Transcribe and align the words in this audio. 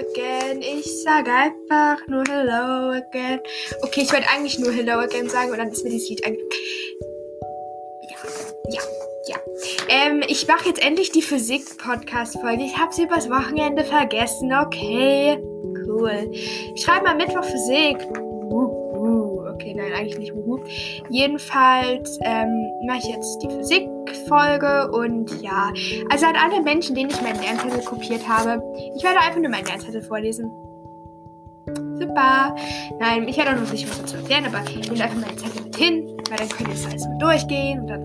again. 0.00 0.62
Ich 0.62 1.02
sage 1.02 1.30
einfach 1.30 2.06
nur 2.06 2.24
hello 2.28 2.90
again. 2.90 3.40
Okay, 3.82 4.02
ich 4.02 4.12
wollte 4.12 4.28
eigentlich 4.30 4.58
nur 4.58 4.72
hello 4.72 4.98
again 4.98 5.28
sagen 5.28 5.50
und 5.50 5.58
dann 5.58 5.68
ist 5.68 5.84
mir 5.84 5.90
dieses 5.90 6.08
Lied 6.08 6.24
eigentlich. 6.24 6.96
Ja, 8.08 8.18
ja, 8.70 8.82
ja. 9.28 9.36
Ähm, 9.88 10.22
ich 10.26 10.46
mache 10.46 10.68
jetzt 10.68 10.82
endlich 10.82 11.12
die 11.12 11.22
Physik-Podcast-Folge. 11.22 12.64
Ich 12.64 12.76
habe 12.78 12.92
sie 12.92 13.04
übers 13.04 13.28
Wochenende 13.28 13.84
vergessen. 13.84 14.52
Okay, 14.52 15.38
cool. 15.86 16.30
Ich 16.74 16.82
schreibe 16.82 17.04
mal 17.04 17.16
Mittwoch 17.16 17.44
Physik. 17.44 17.98
Okay, 19.60 19.74
nein, 19.74 19.92
eigentlich 19.92 20.18
nicht. 20.18 20.32
Uh. 20.34 20.58
Jedenfalls 21.10 22.18
ähm, 22.24 22.72
mache 22.86 22.98
ich 22.98 23.14
jetzt 23.14 23.38
die 23.42 23.48
Physik-Folge 23.48 24.90
und 24.92 25.42
ja. 25.42 25.70
Also 26.10 26.26
an 26.26 26.36
alle 26.36 26.62
Menschen, 26.62 26.94
denen 26.94 27.10
ich 27.10 27.20
meinen 27.20 27.40
Lernzettel 27.42 27.84
kopiert 27.84 28.26
habe. 28.26 28.62
Ich 29.00 29.04
werde 29.04 29.18
einfach 29.20 29.40
nur 29.40 29.48
meinen 29.48 29.64
Lernzettel 29.64 30.02
vorlesen. 30.02 30.52
Super. 31.98 32.54
Nein, 32.98 33.26
ich 33.28 33.38
werde 33.38 33.52
auch 33.52 33.62
noch 33.62 33.72
nicht 33.72 33.88
was 33.88 33.98
dazu 33.98 34.16
erklären, 34.16 34.44
aber 34.44 34.62
ich 34.68 34.90
nehme 34.90 35.02
einfach 35.02 35.16
meinen 35.18 35.38
Zettel 35.38 35.62
mit 35.62 35.74
hin, 35.74 36.06
weil 36.28 36.36
dann 36.36 36.48
könnt 36.50 36.68
ihr 36.68 36.74
es 36.74 36.84
alles 36.84 37.06
mit 37.08 37.22
durchgehen 37.22 37.80
und 37.80 37.86
dann. 37.86 38.02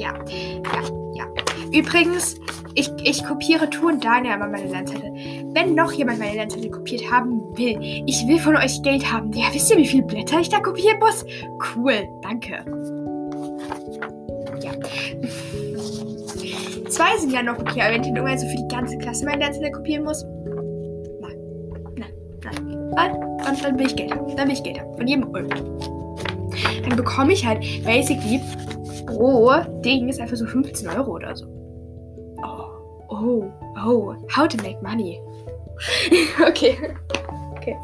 Ja, 0.00 0.12
ja, 0.26 0.82
ja. 1.14 1.26
Übrigens, 1.72 2.40
ich, 2.74 2.90
ich 3.04 3.24
kopiere 3.24 3.70
Tu 3.70 3.86
und 3.86 4.04
Daniel 4.04 4.34
immer 4.34 4.48
meine 4.48 4.66
Lernzettel. 4.66 5.12
Wenn 5.54 5.76
noch 5.76 5.92
jemand 5.92 6.18
meine 6.18 6.34
Lernzettel 6.34 6.72
kopiert 6.72 7.08
haben 7.08 7.56
will, 7.56 7.78
ich 7.80 8.26
will 8.26 8.40
von 8.40 8.56
euch 8.56 8.82
Geld 8.82 9.12
haben. 9.12 9.32
Ja, 9.32 9.46
wisst 9.52 9.70
ihr, 9.70 9.76
wie 9.76 9.86
viele 9.86 10.02
Blätter 10.02 10.40
ich 10.40 10.48
da 10.48 10.58
kopieren 10.58 10.98
muss? 10.98 11.24
Cool, 11.76 12.08
danke. 12.22 12.64
Ja. 14.60 14.72
Zwei 16.96 17.14
sind 17.18 17.30
ja 17.30 17.42
noch 17.42 17.58
okay, 17.58 17.82
aber 17.82 17.92
wenn 17.92 18.00
ich 18.00 18.08
dann 18.08 18.16
irgendwann 18.16 18.38
so 18.38 18.46
für 18.46 18.56
die 18.56 18.68
ganze 18.68 18.96
Klasse 18.96 19.26
meine 19.26 19.40
Lernzettel 19.40 19.70
kopieren 19.70 20.04
muss. 20.04 20.24
Nein, 21.20 21.36
nein, 21.94 22.12
nein. 22.42 22.90
Nein, 22.94 23.38
dann, 23.44 23.60
dann 23.62 23.78
will 23.78 23.86
ich 23.86 23.96
Geld 23.96 24.12
haben. 24.12 24.34
Dann 24.34 24.48
will 24.48 24.54
ich 24.54 24.62
Geld 24.62 24.80
haben. 24.80 24.96
Von 24.96 25.06
jedem 25.06 25.34
Euro. 25.34 25.46
Dann 26.88 26.96
bekomme 26.96 27.34
ich 27.34 27.46
halt 27.46 27.60
basically 27.84 28.40
pro 29.04 29.52
Ding 29.84 30.08
ist 30.08 30.18
einfach 30.22 30.36
so 30.36 30.46
15 30.46 30.88
Euro 30.88 31.16
oder 31.16 31.36
so. 31.36 31.44
Oh, 33.10 33.44
oh, 33.76 34.14
how 34.34 34.48
to 34.48 34.56
make 34.62 34.80
money. 34.82 35.20
okay. 36.48 36.78
Okay. 37.58 37.76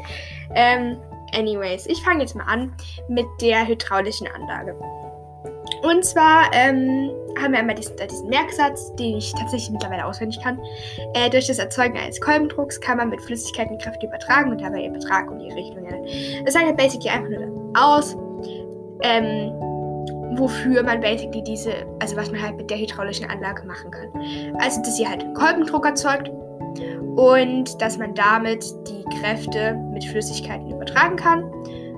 Ähm, 0.55 0.97
anyways, 1.33 1.85
ich 1.85 2.01
fange 2.03 2.21
jetzt 2.21 2.35
mal 2.35 2.45
an 2.45 2.75
mit 3.09 3.27
der 3.41 3.67
hydraulischen 3.67 4.27
Anlage. 4.27 4.75
Und 5.83 6.05
zwar 6.05 6.49
ähm, 6.53 7.11
haben 7.41 7.51
wir 7.51 7.59
einmal 7.59 7.75
diesen, 7.75 7.95
diesen, 7.97 8.29
Merksatz, 8.29 8.95
den 8.95 9.17
ich 9.17 9.33
tatsächlich 9.33 9.69
mittlerweile 9.69 10.05
auswendig 10.05 10.41
kann. 10.41 10.57
Äh, 11.13 11.29
durch 11.29 11.47
das 11.47 11.59
Erzeugen 11.59 11.97
eines 11.97 12.21
Kolbendrucks 12.21 12.79
kann 12.79 12.97
man 12.97 13.09
mit 13.09 13.21
Flüssigkeiten 13.21 13.77
Kräfte 13.77 14.07
übertragen 14.07 14.51
und 14.51 14.61
dabei 14.61 14.81
ihren 14.81 14.93
Betrag 14.93 15.29
und 15.29 15.39
die 15.39 15.51
Richtung 15.51 15.85
ändern. 15.85 16.05
Das 16.45 16.53
sagt 16.53 16.65
halt 16.65 16.77
basically 16.77 17.09
einfach 17.09 17.29
nur 17.29 17.73
aus, 17.77 18.15
ähm, 19.01 19.51
wofür 20.37 20.83
man 20.83 21.01
basically 21.01 21.43
diese, 21.43 21.73
also 21.99 22.15
was 22.15 22.31
man 22.31 22.41
halt 22.41 22.55
mit 22.55 22.69
der 22.69 22.77
hydraulischen 22.77 23.29
Anlage 23.29 23.65
machen 23.65 23.91
kann. 23.91 24.55
Also, 24.59 24.81
dass 24.81 24.95
sie 24.95 25.07
halt 25.07 25.21
einen 25.21 25.33
Kolbendruck 25.33 25.85
erzeugt 25.85 26.31
und 27.15 27.81
dass 27.81 27.97
man 27.97 28.15
damit 28.15 28.65
die 28.87 29.03
Kräfte 29.19 29.75
mit 29.91 30.05
Flüssigkeiten 30.05 30.71
übertragen 30.71 31.17
kann 31.17 31.43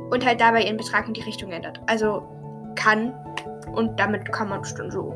und 0.09 0.25
halt 0.25 0.41
dabei 0.41 0.63
ihren 0.63 0.77
Betrag 0.77 1.07
in 1.07 1.13
die 1.13 1.21
Richtung 1.21 1.51
ändert. 1.51 1.79
Also 1.85 2.23
kann 2.75 3.13
und 3.75 3.99
damit 3.99 4.31
kann 4.31 4.49
man 4.49 4.61
es 4.61 4.73
dann 4.75 4.91
so 4.91 5.13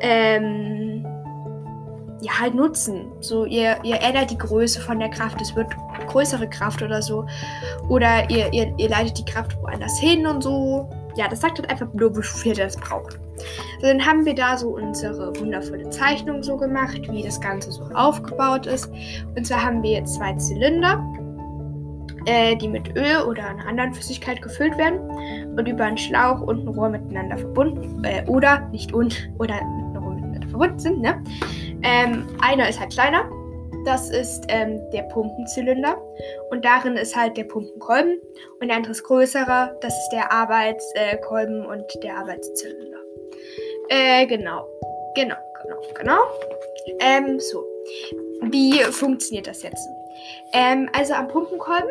ähm, 0.00 1.06
ja 2.20 2.38
halt 2.40 2.54
nutzen. 2.54 3.12
So 3.20 3.44
ihr, 3.44 3.76
ihr 3.82 4.00
ändert 4.00 4.30
die 4.30 4.38
Größe 4.38 4.80
von 4.80 4.98
der 4.98 5.10
Kraft, 5.10 5.40
es 5.40 5.54
wird 5.56 5.68
größere 6.06 6.48
Kraft 6.48 6.82
oder 6.82 7.02
so. 7.02 7.26
Oder 7.88 8.28
ihr, 8.30 8.52
ihr, 8.52 8.72
ihr 8.76 8.88
leitet 8.88 9.18
die 9.18 9.24
Kraft 9.24 9.56
woanders 9.62 9.98
hin 9.98 10.26
und 10.26 10.42
so 10.42 10.88
ja, 11.14 11.28
das 11.28 11.40
sagt 11.40 11.58
halt 11.58 11.70
einfach 11.70 11.92
nur, 11.92 12.16
wie 12.16 12.22
viel 12.22 12.54
das 12.54 12.76
braucht. 12.76 13.18
Also 13.76 13.86
dann 13.86 14.04
haben 14.04 14.24
wir 14.24 14.34
da 14.34 14.56
so 14.56 14.68
unsere 14.70 15.38
wundervolle 15.38 15.90
Zeichnung 15.90 16.42
so 16.42 16.56
gemacht, 16.56 17.00
wie 17.10 17.22
das 17.22 17.40
Ganze 17.40 17.72
so 17.72 17.82
aufgebaut 17.94 18.66
ist. 18.66 18.90
Und 19.36 19.46
zwar 19.46 19.64
haben 19.64 19.82
wir 19.82 19.92
jetzt 19.92 20.14
zwei 20.14 20.34
Zylinder, 20.34 21.04
äh, 22.26 22.56
die 22.56 22.68
mit 22.68 22.96
Öl 22.96 23.22
oder 23.28 23.46
einer 23.46 23.66
anderen 23.66 23.92
Flüssigkeit 23.92 24.40
gefüllt 24.42 24.76
werden 24.78 25.00
und 25.56 25.66
über 25.66 25.84
einen 25.84 25.98
Schlauch 25.98 26.40
und 26.40 26.64
ein 26.64 26.68
Rohr 26.68 26.88
miteinander 26.88 27.38
verbunden, 27.38 28.04
äh, 28.04 28.24
oder 28.28 28.60
nicht 28.70 28.92
und, 28.92 29.30
oder 29.38 29.54
mit 29.54 29.62
einem 29.62 29.96
Rohr 29.96 30.14
miteinander 30.14 30.48
verbunden 30.48 30.78
sind. 30.78 31.00
Ne? 31.00 31.22
Ähm, 31.82 32.26
einer 32.40 32.68
ist 32.68 32.78
halt 32.78 32.92
kleiner 32.92 33.28
das 33.84 34.10
ist 34.10 34.44
ähm, 34.48 34.80
der 34.92 35.02
Pumpenzylinder. 35.02 36.00
Und 36.50 36.64
darin 36.64 36.96
ist 36.96 37.16
halt 37.16 37.36
der 37.36 37.44
Pumpenkolben. 37.44 38.20
Und 38.60 38.68
der 38.68 38.76
andere 38.76 38.92
ist 38.92 39.02
größerer. 39.02 39.76
Das 39.80 39.92
ist 39.92 40.10
der 40.10 40.30
Arbeitskolben 40.32 41.64
äh, 41.64 41.66
und 41.66 41.84
der 42.02 42.16
Arbeitszylinder. 42.16 42.98
Äh, 43.88 44.26
genau. 44.26 44.66
Genau, 45.14 45.36
genau, 45.62 45.80
genau. 45.98 46.20
Ähm, 47.00 47.40
so. 47.40 47.64
Wie 48.42 48.78
funktioniert 48.84 49.46
das 49.46 49.62
jetzt? 49.62 49.88
Ähm, 50.52 50.88
also 50.92 51.14
am 51.14 51.28
Pumpenkolben 51.28 51.90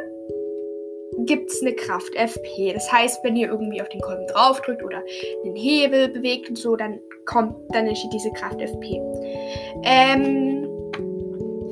gibt 1.25 1.51
es 1.51 1.61
eine 1.61 1.73
Kraft, 1.73 2.15
FP. 2.15 2.73
Das 2.73 2.91
heißt, 2.91 3.23
wenn 3.23 3.35
ihr 3.35 3.49
irgendwie 3.49 3.81
auf 3.81 3.89
den 3.89 4.01
Kolben 4.01 4.25
draufdrückt 4.27 4.83
oder 4.83 5.03
den 5.43 5.55
Hebel 5.55 6.09
bewegt 6.09 6.49
und 6.49 6.57
so, 6.57 6.75
dann 6.75 6.99
kommt, 7.25 7.55
dann 7.69 7.87
entsteht 7.87 8.13
diese 8.13 8.31
Kraft 8.31 8.59
FP. 8.61 9.01
Ähm, 9.83 10.67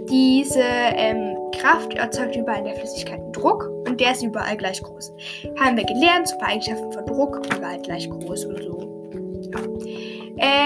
diese 0.10 0.64
ähm, 0.64 1.38
Kraft 1.60 1.94
erzeugt 1.94 2.36
überall 2.36 2.60
in 2.60 2.66
der 2.66 2.76
Flüssigkeit 2.76 3.20
einen 3.20 3.32
Druck 3.32 3.70
und 3.88 4.00
der 4.00 4.12
ist 4.12 4.24
überall 4.24 4.58
gleich 4.58 4.82
groß. 4.82 5.14
Haben 5.60 5.78
wir 5.78 5.86
gelernt, 5.86 6.28
super 6.28 6.48
Eigenschaften 6.48 6.92
von 6.92 7.06
Druck, 7.06 7.42
überall 7.56 7.80
gleich 7.82 8.10
groß 8.10 8.46
und 8.46 8.64
so. 8.64 9.12
Ja. 9.52 9.60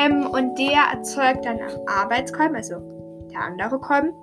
Ähm, 0.06 0.28
und 0.28 0.58
der 0.58 0.84
erzeugt 0.94 1.46
dann 1.46 1.60
am 1.60 1.82
Arbeitskolben, 1.88 2.56
also 2.56 2.76
der 3.34 3.42
andere 3.42 3.80
Kolben, 3.80 4.14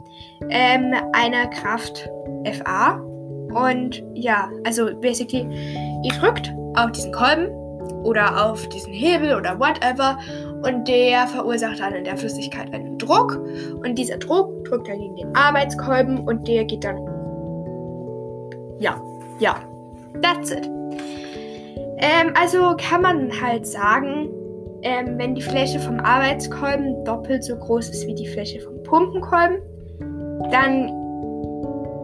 ähm, 0.48 0.94
eine 1.12 1.50
Kraft 1.50 2.08
FA. 2.44 3.00
Und 3.52 4.02
ja, 4.14 4.48
also 4.64 4.88
basically, 5.00 5.46
ihr 6.04 6.12
drückt 6.12 6.52
auf 6.76 6.92
diesen 6.92 7.12
Kolben 7.12 7.48
oder 8.04 8.46
auf 8.46 8.68
diesen 8.68 8.92
Hebel 8.92 9.34
oder 9.34 9.58
whatever 9.58 10.18
und 10.62 10.86
der 10.86 11.26
verursacht 11.26 11.80
dann 11.80 11.94
in 11.94 12.04
der 12.04 12.16
Flüssigkeit 12.16 12.72
einen 12.72 12.98
Druck 12.98 13.38
und 13.82 13.98
dieser 13.98 14.18
Druck 14.18 14.64
drückt 14.64 14.88
dann 14.88 14.98
gegen 14.98 15.16
den 15.16 15.36
Arbeitskolben 15.36 16.20
und 16.20 16.46
der 16.46 16.64
geht 16.64 16.84
dann. 16.84 16.98
Ja, 18.78 19.00
ja, 19.38 19.56
that's 20.22 20.50
it. 20.50 20.68
Ähm, 21.98 22.32
also 22.34 22.74
kann 22.78 23.02
man 23.02 23.30
halt 23.40 23.66
sagen, 23.66 24.30
ähm, 24.82 25.18
wenn 25.18 25.34
die 25.34 25.42
Fläche 25.42 25.78
vom 25.78 26.00
Arbeitskolben 26.00 27.04
doppelt 27.04 27.44
so 27.44 27.56
groß 27.56 27.90
ist 27.90 28.06
wie 28.06 28.14
die 28.14 28.26
Fläche 28.26 28.60
vom 28.60 28.79
Pumpenkolben, 28.90 29.62
dann 30.50 30.88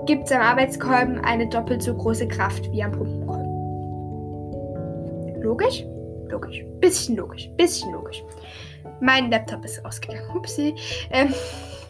gibt 0.07 0.27
es 0.27 0.33
am 0.33 0.41
Arbeitskolben 0.41 1.19
eine 1.19 1.49
doppelt 1.49 1.83
so 1.83 1.93
große 1.95 2.29
Kraft 2.29 2.71
wie 2.71 2.83
am 2.83 2.93
Pumpenkolben. 2.93 3.47
Logisch? 5.43 5.85
Logisch. 6.29 6.65
Bisschen 6.81 7.17
logisch. 7.17 7.51
Bisschen 7.57 7.93
logisch. 7.93 8.23
Mein 9.01 9.33
Laptop 9.33 9.65
ist 9.65 9.85
ausgegangen. 9.85 10.31
Upsi. 10.37 10.77
Ähm, 11.11 11.35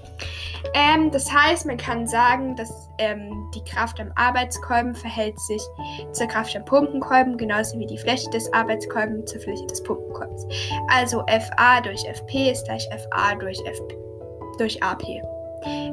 ähm, 0.74 1.10
das 1.10 1.30
heißt, 1.30 1.66
man 1.66 1.76
kann 1.76 2.06
sagen, 2.06 2.56
dass 2.56 2.88
ähm, 2.98 3.50
die 3.54 3.62
Kraft 3.70 4.00
am 4.00 4.10
Arbeitskolben 4.14 4.94
verhält 4.94 5.38
sich 5.40 5.60
zur 6.12 6.26
Kraft 6.26 6.56
am 6.56 6.64
Pumpenkolben, 6.64 7.36
genauso 7.36 7.78
wie 7.78 7.86
die 7.86 7.98
Fläche 7.98 8.30
des 8.30 8.50
Arbeitskolbens 8.54 9.30
zur 9.30 9.42
Fläche 9.42 9.66
des 9.66 9.82
Pumpenkolbens. 9.82 10.46
Also 10.88 11.22
FA 11.26 11.82
durch 11.82 12.02
FP 12.06 12.50
ist 12.50 12.64
gleich 12.64 12.88
FA 12.90 13.34
durch, 13.34 13.58
FP, 13.66 13.94
durch 14.58 14.82
AP. 14.82 15.02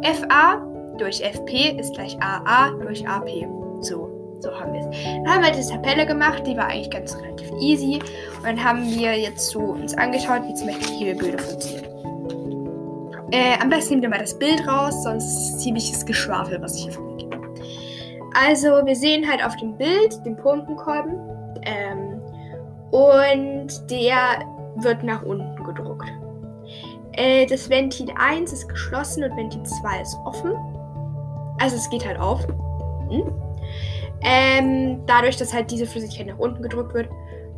FA 0.03 0.61
durch 0.97 1.21
FP 1.21 1.77
ist 1.79 1.93
gleich 1.95 2.17
AA 2.21 2.71
durch 2.81 3.07
AP. 3.07 3.29
So. 3.81 4.09
So 4.41 4.51
haben 4.51 4.73
wir 4.73 4.81
es. 4.81 4.87
Dann 5.23 5.35
haben 5.35 5.43
wir 5.43 5.51
die 5.51 5.65
Tabelle 5.65 6.05
gemacht, 6.05 6.45
die 6.45 6.57
war 6.57 6.67
eigentlich 6.67 6.89
ganz 6.89 7.15
relativ 7.15 7.49
easy. 7.61 7.99
Und 8.37 8.45
dann 8.45 8.61
haben 8.61 8.83
wir 8.89 9.17
jetzt 9.17 9.49
so 9.49 9.59
uns 9.59 9.97
angeschaut, 9.97 10.41
wie 10.45 10.53
zum 10.53 10.67
Beispiel 10.67 10.87
die 10.87 11.05
Hebelbilder 11.05 11.39
funktionieren. 11.39 11.93
Äh, 13.31 13.57
am 13.61 13.69
besten 13.69 13.93
nehmt 13.93 14.03
ihr 14.03 14.09
mal 14.09 14.19
das 14.19 14.37
Bild 14.37 14.67
raus, 14.67 15.01
sonst 15.03 15.23
ist 15.23 15.55
es 15.55 15.59
ziemliches 15.59 16.05
Geschwafel, 16.05 16.61
was 16.61 16.75
ich 16.75 16.83
hier 16.83 16.91
von 16.91 17.17
gebe. 17.17 17.39
Also, 18.35 18.85
wir 18.85 18.95
sehen 18.97 19.27
halt 19.27 19.43
auf 19.45 19.55
dem 19.55 19.77
Bild 19.77 20.23
den 20.25 20.35
Pumpenkolben. 20.35 21.15
Ähm, 21.63 22.21
und 22.91 23.89
der 23.89 24.45
wird 24.75 25.03
nach 25.03 25.23
unten. 25.23 25.52
Äh, 27.13 27.45
das 27.45 27.69
Ventil 27.69 28.07
1 28.15 28.51
ist 28.51 28.67
geschlossen 28.67 29.23
und 29.23 29.35
Ventil 29.37 29.63
2 29.63 30.01
ist 30.01 30.17
offen. 30.25 30.53
Also 31.59 31.75
es 31.75 31.89
geht 31.89 32.05
halt 32.05 32.19
auf. 32.19 32.45
Hm? 33.09 33.23
Ähm, 34.21 35.01
dadurch, 35.05 35.35
dass 35.37 35.53
halt 35.53 35.69
diese 35.69 35.85
Flüssigkeit 35.85 36.27
nach 36.27 36.39
unten 36.39 36.63
gedrückt 36.63 36.93
wird 36.93 37.09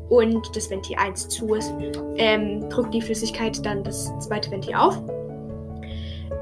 und 0.09 0.55
das 0.55 0.69
Ventil 0.69 0.97
1 0.97 1.29
zu 1.29 1.53
ist, 1.53 1.73
ähm, 2.17 2.67
drückt 2.69 2.93
die 2.93 3.01
Flüssigkeit 3.01 3.63
dann 3.65 3.83
das 3.83 4.11
zweite 4.19 4.51
Ventil 4.51 4.75
auf. 4.75 5.01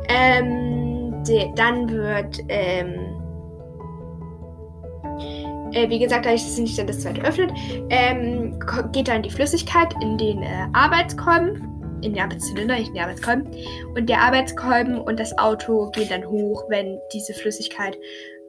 Ähm, 0.08 1.24
de, 1.24 1.50
dann 1.56 1.90
wird, 1.90 2.40
ähm, 2.50 3.22
äh, 5.74 5.90
wie 5.90 6.00
gesagt, 6.00 6.26
dadurch, 6.26 6.44
dass 6.44 6.56
sich 6.56 6.76
dann 6.76 6.88
das 6.88 7.02
zweite 7.02 7.22
öffnet, 7.22 7.52
ähm, 7.90 8.60
geht 8.92 9.08
dann 9.08 9.24
die 9.24 9.30
Flüssigkeit 9.30 9.94
in 10.02 10.18
den 10.18 10.42
äh, 10.42 10.68
Arbeitskolben, 10.74 11.73
in 12.04 12.14
den 12.14 12.24
Arbeitszylinder, 12.24 12.76
nicht 12.76 12.90
in 12.90 12.94
den 12.96 13.04
Arbeitskolben. 13.04 13.48
Und 13.96 14.10
der 14.10 14.20
Arbeitskolben 14.20 15.00
und 15.00 15.20
das 15.20 15.38
Auto 15.38 15.90
gehen 15.92 16.10
dann 16.10 16.28
hoch, 16.28 16.66
wenn 16.70 17.00
diese 17.12 17.34
Flüssigkeit 17.34 17.98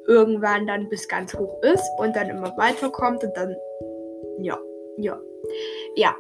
irgendwann 0.07 0.67
dann 0.67 0.89
bis 0.89 1.09
ganz 1.09 1.35
hoch 1.35 1.63
ist 1.63 1.85
und 1.99 2.15
dann 2.15 2.29
immer 2.29 2.57
weiter 2.57 2.91
kommt 2.91 3.25
und 3.25 3.37
dann, 3.37 3.55
ja, 4.39 4.59
ja, 4.99 5.19
ja. 5.97 6.15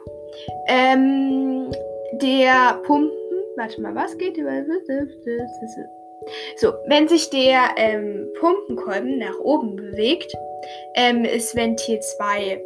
Ähm, 0.68 1.70
der 2.12 2.80
Pumpen, 2.84 3.10
warte 3.56 3.80
mal, 3.80 3.94
was 3.94 4.16
geht? 4.18 4.36
So, 6.56 6.72
wenn 6.86 7.08
sich 7.08 7.30
der 7.30 7.60
ähm, 7.76 8.26
Pumpenkolben 8.38 9.18
nach 9.18 9.38
oben 9.40 9.76
bewegt, 9.76 10.32
ähm, 10.96 11.24
ist 11.24 11.54
Ventil 11.54 12.00
2 12.00 12.62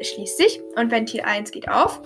schließt 0.00 0.36
sich 0.36 0.60
und 0.76 0.90
Ventil 0.90 1.22
1 1.22 1.50
geht 1.50 1.68
auf. 1.68 2.00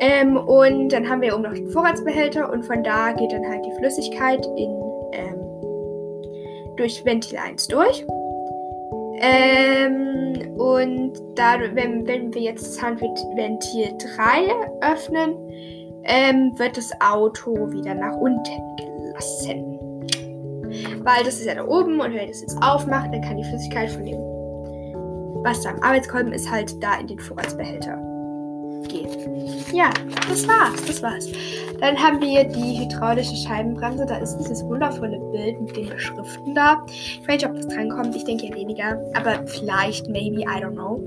Ähm, 0.00 0.38
und 0.38 0.88
dann 0.88 1.08
haben 1.08 1.20
wir 1.20 1.34
oben 1.34 1.42
noch 1.42 1.52
den 1.52 1.68
Vorratsbehälter 1.68 2.50
und 2.50 2.64
von 2.64 2.82
da 2.82 3.12
geht 3.12 3.32
dann 3.32 3.46
halt 3.46 3.64
die 3.66 3.72
Flüssigkeit 3.72 4.44
in, 4.56 4.70
ähm, 5.12 5.38
durch 6.76 7.04
Ventil 7.04 7.36
1 7.36 7.68
durch. 7.68 8.06
Ähm, 9.20 10.58
und 10.58 11.12
da, 11.34 11.58
wenn, 11.74 12.06
wenn 12.06 12.32
wir 12.32 12.40
jetzt 12.40 12.66
das 12.66 12.82
Handventil 12.82 13.90
3 14.16 14.90
öffnen, 14.90 15.36
ähm, 16.04 16.58
wird 16.58 16.78
das 16.78 16.90
Auto 17.00 17.70
wieder 17.70 17.94
nach 17.94 18.16
unten 18.16 18.76
gelassen. 18.76 19.76
Weil 21.04 21.24
das 21.24 21.40
ist 21.40 21.44
ja 21.44 21.56
da 21.56 21.66
oben 21.66 22.00
und 22.00 22.14
wenn 22.14 22.24
ich 22.24 22.30
das 22.30 22.40
jetzt 22.40 22.58
aufmache, 22.62 23.10
dann 23.10 23.20
kann 23.20 23.36
die 23.36 23.44
Flüssigkeit 23.44 23.90
von 23.90 24.06
dem, 24.06 24.16
was 25.44 25.60
da 25.60 25.70
am 25.70 25.82
Arbeitskolben 25.82 26.32
ist, 26.32 26.50
halt 26.50 26.82
da 26.82 26.98
in 26.98 27.06
den 27.06 27.18
Vorratsbehälter 27.18 28.09
gehen. 28.90 29.08
Ja, 29.72 29.90
das 30.28 30.46
war's, 30.46 30.84
das 30.86 31.02
war's. 31.02 31.28
Dann 31.80 31.96
haben 31.96 32.20
wir 32.20 32.44
die 32.44 32.80
hydraulische 32.80 33.34
Scheibenbremse. 33.36 34.04
Da 34.04 34.16
ist 34.18 34.36
dieses 34.36 34.62
wundervolle 34.64 35.18
Bild 35.32 35.60
mit 35.60 35.76
den 35.76 35.88
Beschriften 35.88 36.54
da. 36.54 36.82
Ich 36.88 37.20
weiß 37.26 37.36
nicht, 37.36 37.46
ob 37.46 37.56
das 37.56 37.68
drankommt. 37.68 38.14
Ich 38.14 38.24
denke 38.24 38.48
ja 38.48 38.54
weniger. 38.54 39.00
Aber 39.14 39.46
vielleicht, 39.46 40.08
maybe, 40.08 40.42
I 40.42 40.62
don't 40.62 40.72
know. 40.72 41.00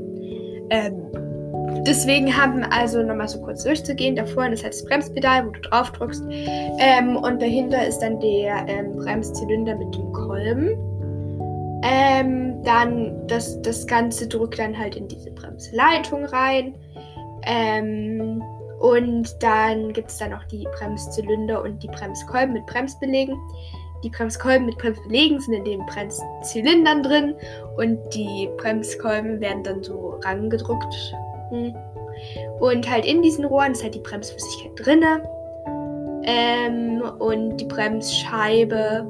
Ähm, 0.71 1.83
deswegen 1.85 2.35
haben 2.35 2.63
also 2.63 3.03
nochmal 3.03 3.27
so 3.27 3.39
kurz 3.41 3.63
durchzugehen. 3.63 4.15
Da 4.15 4.25
vorne 4.25 4.53
ist 4.53 4.63
halt 4.63 4.74
das 4.74 4.83
Bremspedal, 4.85 5.45
wo 5.45 5.51
du 5.51 5.62
drauf 5.62 5.91
drückst. 5.91 6.24
Ähm, 6.30 7.18
und 7.18 7.41
dahinter 7.41 7.85
ist 7.85 8.00
dann 8.00 8.19
der 8.19 8.65
ähm, 8.68 8.95
Bremszylinder 8.95 9.75
mit 9.75 9.94
dem 9.94 10.12
Kolben. 10.12 10.69
Ähm, 11.83 12.63
dann 12.63 13.27
das, 13.27 13.62
das 13.62 13.85
Ganze 13.85 14.27
drückt 14.27 14.57
dann 14.57 14.77
halt 14.77 14.95
in 14.95 15.07
diese 15.07 15.30
Bremsleitung 15.31 16.25
rein. 16.25 16.75
Ähm, 17.45 18.42
und 18.80 19.42
dann 19.42 19.94
gibt 19.94 20.10
es 20.10 20.18
dann 20.18 20.31
noch 20.31 20.44
die 20.45 20.68
Bremszylinder 20.78 21.62
und 21.62 21.81
die 21.81 21.88
Bremskolben 21.88 22.54
mit 22.54 22.66
Bremsbelegen. 22.66 23.38
Die 24.04 24.10
Bremskolben 24.10 24.66
mit 24.66 24.78
Bremsbelegen 24.78 25.40
sind 25.40 25.54
in 25.54 25.63
den 25.63 25.86
Bremszylindern 25.86 27.04
drin 27.04 27.36
und 27.78 27.98
die 28.13 28.50
Bremskolben 28.57 29.40
werden 29.40 29.63
dann 29.63 29.81
so 29.81 30.19
rangedruckt. 30.24 30.94
Hm. 31.50 31.74
Und 32.60 32.90
halt 32.90 33.06
in 33.06 33.22
diesen 33.22 33.45
Rohren 33.45 33.72
ist 33.72 33.84
halt 33.84 33.95
die 33.95 34.00
Bremsflüssigkeit 34.00 34.72
drinne. 34.75 35.24
Ähm, 36.25 37.01
und 37.19 37.57
die 37.57 37.66
Bremsscheibe 37.66 39.06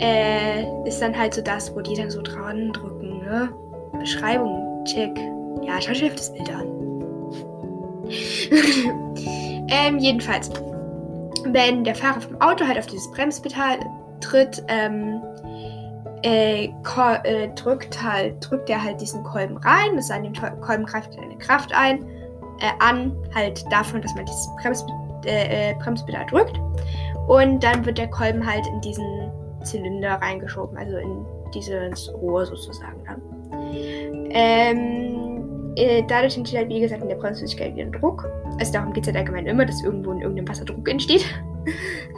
äh, 0.00 0.64
ist 0.86 1.00
dann 1.00 1.16
halt 1.16 1.34
so 1.34 1.42
das, 1.42 1.74
wo 1.74 1.80
die 1.80 1.94
dann 1.94 2.10
so 2.10 2.20
dran 2.22 2.72
drücken, 2.72 3.18
ne? 3.24 3.48
Beschreibung, 3.98 4.84
check. 4.84 5.18
Ja, 5.66 5.80
schau 5.80 5.92
dir 5.92 6.10
das 6.10 6.32
Bild 6.32 6.50
an. 6.50 6.66
ähm, 9.68 9.98
jedenfalls, 9.98 10.50
wenn 11.46 11.84
der 11.84 11.94
Fahrer 11.94 12.20
vom 12.20 12.40
Auto 12.40 12.66
halt 12.66 12.78
auf 12.78 12.86
dieses 12.86 13.10
Bremspedal 13.12 13.78
tritt, 14.20 14.62
ähm, 14.68 15.22
äh, 16.22 16.64
äh, 16.64 17.48
drückt 17.54 18.02
halt, 18.02 18.36
drückt 18.40 18.70
er 18.70 18.82
halt 18.82 19.00
diesen 19.00 19.22
Kolben 19.24 19.56
rein, 19.58 19.96
das 19.96 20.10
an 20.10 20.22
dem 20.22 20.32
Kolben 20.60 20.86
greift 20.86 21.18
eine 21.18 21.36
Kraft 21.36 21.72
ein, 21.74 22.04
äh, 22.60 22.70
an, 22.80 23.14
halt 23.34 23.64
davon, 23.70 24.00
dass 24.00 24.14
man 24.14 24.24
dieses 24.24 24.48
Brems, 24.62 24.84
äh, 25.26 25.70
äh, 25.70 25.74
Bremspedal 25.74 26.24
drückt. 26.26 26.58
Und 27.28 27.62
dann 27.62 27.84
wird 27.84 27.98
der 27.98 28.08
Kolben 28.08 28.46
halt 28.46 28.66
in 28.66 28.80
diesen 28.80 29.30
Zylinder 29.62 30.14
reingeschoben, 30.14 30.76
also 30.76 30.96
in 30.96 31.26
dieses 31.54 32.12
Rohr 32.14 32.44
sozusagen 32.46 33.02
dann. 33.04 33.22
Ähm, 34.30 34.30
äh, 34.30 35.23
dadurch 36.08 36.36
entsteht 36.36 36.58
halt, 36.58 36.68
wie 36.68 36.80
gesagt, 36.80 37.02
in 37.02 37.08
der 37.08 37.16
Bremsflüssigkeit 37.16 37.76
wieder 37.76 37.90
Druck. 37.90 38.28
Also 38.58 38.72
darum 38.72 38.92
geht 38.92 39.04
es 39.04 39.08
halt 39.08 39.16
allgemein 39.16 39.46
immer, 39.46 39.64
dass 39.64 39.82
irgendwo 39.82 40.12
in 40.12 40.20
irgendeinem 40.20 40.48
Wasser 40.48 40.64
Druck 40.64 40.88
entsteht. 40.88 41.24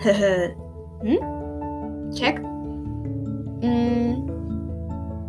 hm? 1.03 1.19
Check. 2.15 2.41
Mm. 3.63 4.31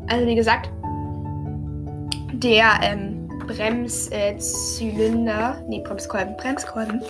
Also 0.10 0.26
wie 0.26 0.36
gesagt, 0.36 0.70
der 2.34 2.66
ähm, 2.84 3.28
Bremszylinder, 3.48 5.58
äh, 5.60 5.64
nee, 5.68 5.82
Bremskolben, 5.82 6.38
Bremskolben, 6.38 7.02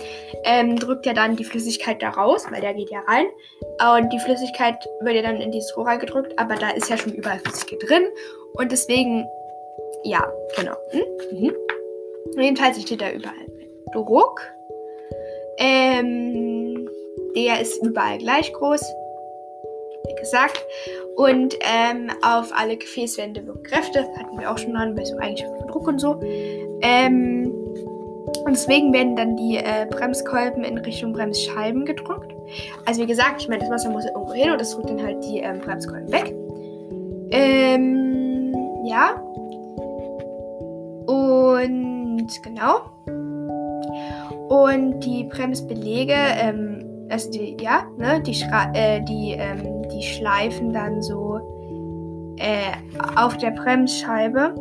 ähm, 0.44 0.76
drückt 0.76 1.06
ja 1.06 1.12
dann 1.12 1.36
die 1.36 1.44
Flüssigkeit 1.44 2.02
da 2.02 2.08
raus, 2.10 2.46
weil 2.50 2.60
der 2.60 2.74
geht 2.74 2.90
ja 2.90 3.00
rein. 3.08 3.26
Und 3.96 4.12
die 4.12 4.18
Flüssigkeit 4.20 4.76
wird 5.00 5.16
ja 5.16 5.22
dann 5.22 5.40
in 5.40 5.52
dieses 5.52 5.76
Rohr 5.76 5.86
reingedrückt, 5.86 6.38
aber 6.38 6.54
da 6.54 6.70
ist 6.70 6.88
ja 6.88 6.96
schon 6.96 7.12
überall 7.12 7.40
Flüssigkeit 7.40 7.80
drin. 7.88 8.04
Und 8.54 8.72
deswegen 8.72 9.26
ja, 10.08 10.26
genau. 10.56 10.74
Hm? 10.90 11.38
Mhm. 11.38 11.54
Jedenfalls 12.36 12.80
steht 12.80 13.00
da 13.00 13.10
überall 13.10 13.34
Druck. 13.92 14.40
Ähm, 15.58 16.88
der 17.34 17.60
ist 17.60 17.84
überall 17.84 18.18
gleich 18.18 18.52
groß. 18.52 18.82
Wie 20.06 20.14
gesagt. 20.14 20.64
Und 21.16 21.56
ähm, 21.60 22.10
auf 22.22 22.50
alle 22.54 22.76
Gefäßwände 22.76 23.44
wirken 23.46 23.62
Kräfte. 23.64 24.06
Hatten 24.18 24.38
wir 24.38 24.50
auch 24.50 24.58
schon 24.58 24.76
an, 24.76 24.94
bei 24.94 25.04
so 25.04 25.16
Eigenschaften 25.18 25.58
von 25.58 25.68
Druck 25.68 25.88
und 25.88 25.98
so. 25.98 26.20
Ähm, 26.82 27.52
und 28.44 28.52
deswegen 28.52 28.92
werden 28.92 29.16
dann 29.16 29.36
die 29.36 29.56
äh, 29.56 29.86
Bremskolben 29.90 30.62
in 30.62 30.78
Richtung 30.78 31.12
Bremsscheiben 31.12 31.84
gedrückt. 31.84 32.32
Also 32.86 33.02
wie 33.02 33.06
gesagt, 33.06 33.42
ich 33.42 33.48
meine, 33.48 33.60
das 33.60 33.70
Wasser 33.70 33.90
muss 33.90 34.04
ja 34.04 34.12
irgendwo 34.12 34.34
hin 34.34 34.50
und 34.50 34.60
das 34.60 34.70
drückt 34.70 34.90
dann 34.90 35.02
halt 35.02 35.22
die 35.24 35.38
ähm, 35.38 35.60
Bremskolben 35.60 36.12
weg. 36.12 36.34
Ähm, 37.30 38.54
ja. 38.84 39.22
Und 41.58 42.42
genau. 42.42 42.90
Und 44.48 45.00
die 45.00 45.24
Bremsbelege, 45.24 46.14
ähm, 46.14 46.84
also 47.10 47.30
die, 47.30 47.56
ja, 47.60 47.84
ne, 47.96 48.20
die, 48.22 48.34
Schra 48.34 48.72
äh, 48.74 49.02
die, 49.02 49.32
ähm, 49.32 49.82
die 49.88 50.02
schleifen 50.02 50.72
dann 50.72 51.02
so 51.02 51.40
äh, 52.36 52.72
auf 53.16 53.36
der 53.38 53.50
Bremsscheibe. 53.50 54.54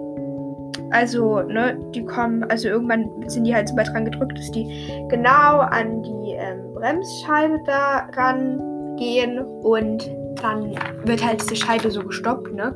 Also, 0.92 1.42
ne, 1.42 1.78
die 1.94 2.06
kommen, 2.06 2.44
also 2.46 2.70
irgendwann 2.70 3.10
sind 3.28 3.44
die 3.44 3.54
halt 3.54 3.68
so 3.68 3.76
weit 3.76 3.90
dran 3.90 4.06
gedrückt, 4.06 4.38
dass 4.38 4.52
die 4.52 4.90
genau 5.10 5.60
an 5.60 6.02
die 6.02 6.34
ähm, 6.34 6.74
Bremsscheibe 6.74 7.60
da 7.66 8.08
rangehen 8.16 9.40
und 9.40 10.10
dann 10.42 10.76
wird 11.04 11.26
halt 11.26 11.42
diese 11.42 11.56
Scheibe 11.56 11.92
so 11.92 12.02
gestoppt, 12.02 12.54
ne? 12.54 12.74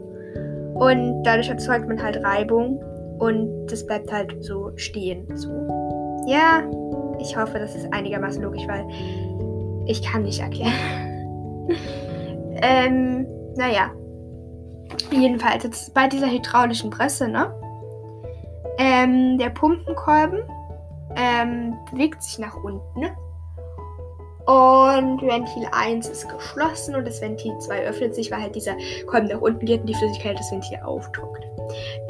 Und 0.75 1.23
dadurch 1.23 1.49
erzeugt 1.49 1.87
man 1.87 2.01
halt 2.01 2.23
Reibung 2.23 2.81
und 3.21 3.67
das 3.67 3.85
bleibt 3.85 4.11
halt 4.11 4.43
so 4.43 4.71
stehen. 4.77 5.27
So. 5.37 5.49
Ja, 6.25 6.63
ich 7.19 7.37
hoffe, 7.37 7.59
das 7.59 7.75
ist 7.75 7.93
einigermaßen 7.93 8.41
logisch, 8.41 8.67
weil 8.67 8.83
ich 9.85 10.01
kann 10.01 10.23
nicht 10.23 10.39
erklären. 10.39 11.67
ähm, 12.63 13.27
naja. 13.55 13.91
Jedenfalls, 15.11 15.63
jetzt 15.63 15.93
bei 15.93 16.07
dieser 16.07 16.31
hydraulischen 16.31 16.89
Presse, 16.89 17.27
ne? 17.27 17.53
Ähm, 18.79 19.37
der 19.37 19.51
Pumpenkolben 19.51 20.39
ähm, 21.15 21.75
bewegt 21.91 22.23
sich 22.23 22.39
nach 22.39 22.55
unten. 22.55 23.05
Und 24.45 25.21
Ventil 25.21 25.67
1 25.71 26.09
ist 26.09 26.27
geschlossen 26.27 26.95
und 26.95 27.05
das 27.05 27.21
Ventil 27.21 27.57
2 27.59 27.85
öffnet 27.85 28.15
sich, 28.15 28.31
weil 28.31 28.41
halt 28.41 28.55
dieser 28.55 28.75
Kolben 29.05 29.27
nach 29.27 29.41
unten 29.41 29.65
geht 29.65 29.81
und 29.81 29.87
die 29.87 29.93
Flüssigkeit 29.93 30.37
das 30.37 30.51
Ventil 30.51 30.79
aufdrückt. 30.83 31.45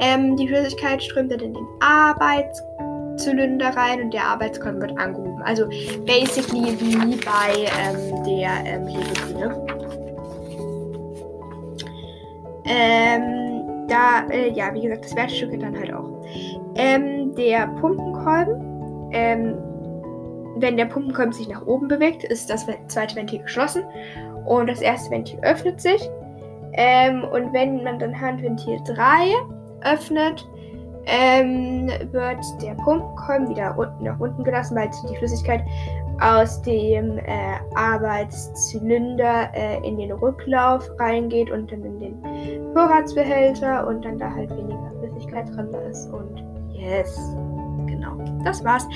Ähm, 0.00 0.36
die 0.36 0.48
Flüssigkeit 0.48 1.02
strömt 1.02 1.30
dann 1.30 1.40
in 1.40 1.54
den 1.54 1.66
Arbeitszylinder 1.80 3.76
rein 3.76 4.02
und 4.02 4.14
der 4.14 4.24
Arbeitskolben 4.24 4.80
wird 4.80 4.98
angehoben. 4.98 5.42
Also 5.42 5.66
basically 6.06 6.74
wie 6.80 7.16
bei 7.16 7.66
ähm, 7.78 8.24
der 8.24 8.50
ähm, 8.64 8.86
Hebebühne. 8.86 9.66
Ähm, 12.64 13.86
da, 13.88 14.26
äh, 14.30 14.52
ja, 14.52 14.72
wie 14.72 14.82
gesagt, 14.82 15.04
das 15.04 15.16
Wertstück 15.16 15.58
dann 15.60 15.78
halt 15.78 15.92
auch. 15.92 16.08
Ähm, 16.74 17.34
der 17.34 17.66
Pumpenkolben 17.80 19.10
ähm, 19.12 19.58
wenn 20.56 20.76
der 20.76 20.86
Pumpenkolben 20.86 21.32
sich 21.32 21.48
nach 21.48 21.66
oben 21.66 21.88
bewegt, 21.88 22.24
ist 22.24 22.50
das 22.50 22.66
zweite 22.88 23.16
Ventil 23.16 23.42
geschlossen 23.42 23.84
und 24.46 24.68
das 24.68 24.80
erste 24.80 25.10
Ventil 25.10 25.38
öffnet 25.42 25.80
sich. 25.80 26.08
Ähm, 26.74 27.24
und 27.24 27.52
wenn 27.52 27.82
man 27.84 27.98
dann 27.98 28.18
Handventil 28.18 28.80
3 28.86 29.34
öffnet, 29.82 30.46
ähm, 31.06 31.88
wird 32.12 32.38
der 32.62 32.74
Pumpenkolben 32.74 33.48
wieder 33.48 33.76
unten 33.76 34.04
nach 34.04 34.18
unten 34.20 34.44
gelassen, 34.44 34.76
weil 34.76 34.88
die 35.10 35.16
Flüssigkeit 35.16 35.64
aus 36.20 36.62
dem 36.62 37.18
äh, 37.18 37.56
Arbeitszylinder 37.74 39.50
äh, 39.54 39.86
in 39.86 39.98
den 39.98 40.12
Rücklauf 40.12 40.88
reingeht 40.98 41.50
und 41.50 41.72
dann 41.72 41.84
in 41.84 41.98
den 41.98 42.72
Vorratsbehälter 42.72 43.86
und 43.86 44.04
dann 44.04 44.18
da 44.18 44.30
halt 44.30 44.50
weniger 44.50 44.92
Flüssigkeit 45.00 45.48
drin 45.48 45.68
ist. 45.90 46.06
Und 46.12 46.44
yes, 46.70 47.18
genau, 47.86 48.16
das 48.44 48.64
war's. 48.64 48.86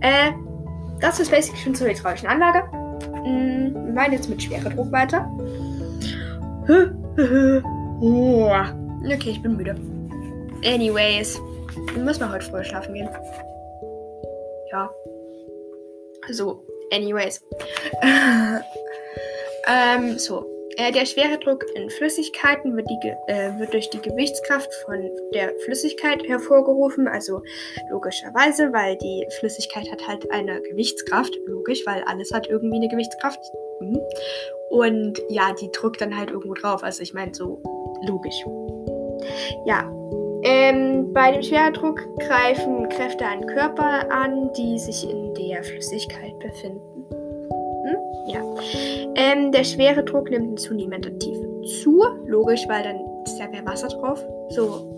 Äh, 0.00 0.32
das 1.04 1.20
ist 1.20 1.30
basically 1.30 1.60
schon 1.60 1.74
zur 1.74 1.88
hydraulischen 1.88 2.28
Anlage. 2.28 2.64
Mm, 3.24 3.94
wir 3.94 3.94
jetzt 4.12 4.28
mit 4.28 4.42
Schweredruck 4.42 4.90
weiter. 4.90 5.30
okay, 9.06 9.30
ich 9.30 9.42
bin 9.42 9.56
müde. 9.56 9.76
Anyways, 10.64 11.38
müssen 11.94 12.20
wir 12.20 12.32
heute 12.32 12.46
früher 12.46 12.64
schlafen 12.64 12.94
gehen. 12.94 13.08
Ja. 14.72 14.90
So, 16.30 16.64
anyways. 16.90 17.42
ähm, 19.66 20.18
so. 20.18 20.53
Äh, 20.76 20.92
der 20.92 21.06
Schweredruck 21.06 21.64
in 21.74 21.88
Flüssigkeiten 21.90 22.76
wird, 22.76 22.88
die, 22.88 23.08
äh, 23.32 23.58
wird, 23.58 23.72
durch 23.72 23.90
die 23.90 24.00
Gewichtskraft 24.00 24.72
von 24.86 25.10
der 25.32 25.52
Flüssigkeit 25.64 26.22
hervorgerufen. 26.26 27.08
Also 27.08 27.42
logischerweise, 27.90 28.72
weil 28.72 28.96
die 28.98 29.26
Flüssigkeit 29.38 29.90
hat 29.90 30.06
halt 30.06 30.30
eine 30.30 30.60
Gewichtskraft. 30.62 31.34
Logisch, 31.46 31.84
weil 31.86 32.02
alles 32.04 32.32
hat 32.32 32.48
irgendwie 32.48 32.76
eine 32.76 32.88
Gewichtskraft. 32.88 33.40
Mhm. 33.80 34.00
Und 34.70 35.22
ja, 35.28 35.52
die 35.52 35.70
drückt 35.70 36.00
dann 36.00 36.16
halt 36.16 36.30
irgendwo 36.30 36.54
drauf. 36.54 36.82
Also 36.82 37.02
ich 37.02 37.14
meine, 37.14 37.34
so 37.34 37.60
logisch. 38.06 38.44
Ja, 39.66 39.90
ähm, 40.46 41.10
bei 41.14 41.32
dem 41.32 41.42
Schwerdruck 41.42 42.00
greifen 42.18 42.88
Kräfte 42.90 43.24
an 43.24 43.46
Körper 43.46 44.10
an, 44.12 44.52
die 44.52 44.78
sich 44.78 45.08
in 45.08 45.32
der 45.34 45.64
Flüssigkeit 45.64 46.38
befinden. 46.38 47.06
Hm? 47.86 47.96
Ja. 48.26 48.40
Ähm, 49.16 49.52
der 49.52 49.64
schwere 49.64 50.04
Druck 50.04 50.30
nimmt 50.30 50.50
in 50.50 50.56
zunehmender 50.56 51.16
Tiefe 51.18 51.62
zu. 51.82 52.02
Logisch, 52.26 52.64
weil 52.68 52.82
dann 52.82 52.96
ist 53.24 53.38
ja 53.38 53.48
mehr 53.48 53.64
Wasser 53.64 53.88
drauf. 53.88 54.22
So 54.50 54.90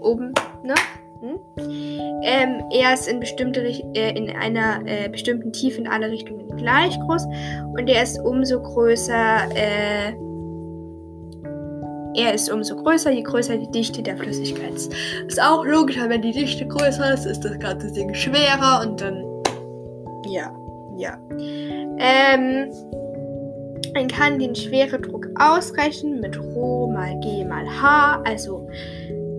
oben, 0.00 0.32
ne? 0.62 0.74
Hm? 1.20 1.38
Ähm, 2.22 2.62
er 2.70 2.92
ist 2.92 3.08
in, 3.08 3.20
bestimmte, 3.20 3.62
äh, 3.62 4.16
in 4.16 4.30
einer 4.36 4.82
äh, 4.84 5.08
bestimmten 5.08 5.52
Tiefe 5.52 5.80
in 5.80 5.88
alle 5.88 6.10
Richtungen 6.10 6.48
gleich 6.56 6.98
groß 7.00 7.24
und 7.78 7.88
er 7.88 8.02
ist 8.02 8.18
umso 8.18 8.60
größer 8.60 9.48
äh, 9.54 10.12
er 12.16 12.32
ist 12.32 12.50
umso 12.50 12.76
größer, 12.76 13.10
je 13.10 13.22
größer 13.22 13.56
die 13.56 13.70
Dichte 13.70 14.02
der 14.02 14.16
Flüssigkeit 14.16 14.72
ist. 14.74 14.92
Ist 15.26 15.42
auch 15.42 15.64
logisch, 15.64 15.98
weil 15.98 16.10
wenn 16.10 16.22
die 16.22 16.32
Dichte 16.32 16.66
größer 16.66 17.12
ist, 17.12 17.26
ist 17.26 17.44
das 17.44 17.58
ganze 17.58 17.90
Ding 17.92 18.14
schwerer 18.14 18.82
und 18.86 19.00
dann. 19.00 19.24
Ja, 20.26 20.54
ja. 20.96 21.18
Ähm, 21.98 22.70
man 23.94 24.08
kann 24.08 24.38
den 24.38 24.54
Schweredruck 24.54 25.28
ausrechnen 25.40 26.20
mit 26.20 26.38
Rho 26.38 26.90
mal 26.92 27.18
G 27.20 27.44
mal 27.44 27.66
H, 27.66 28.22
also 28.24 28.68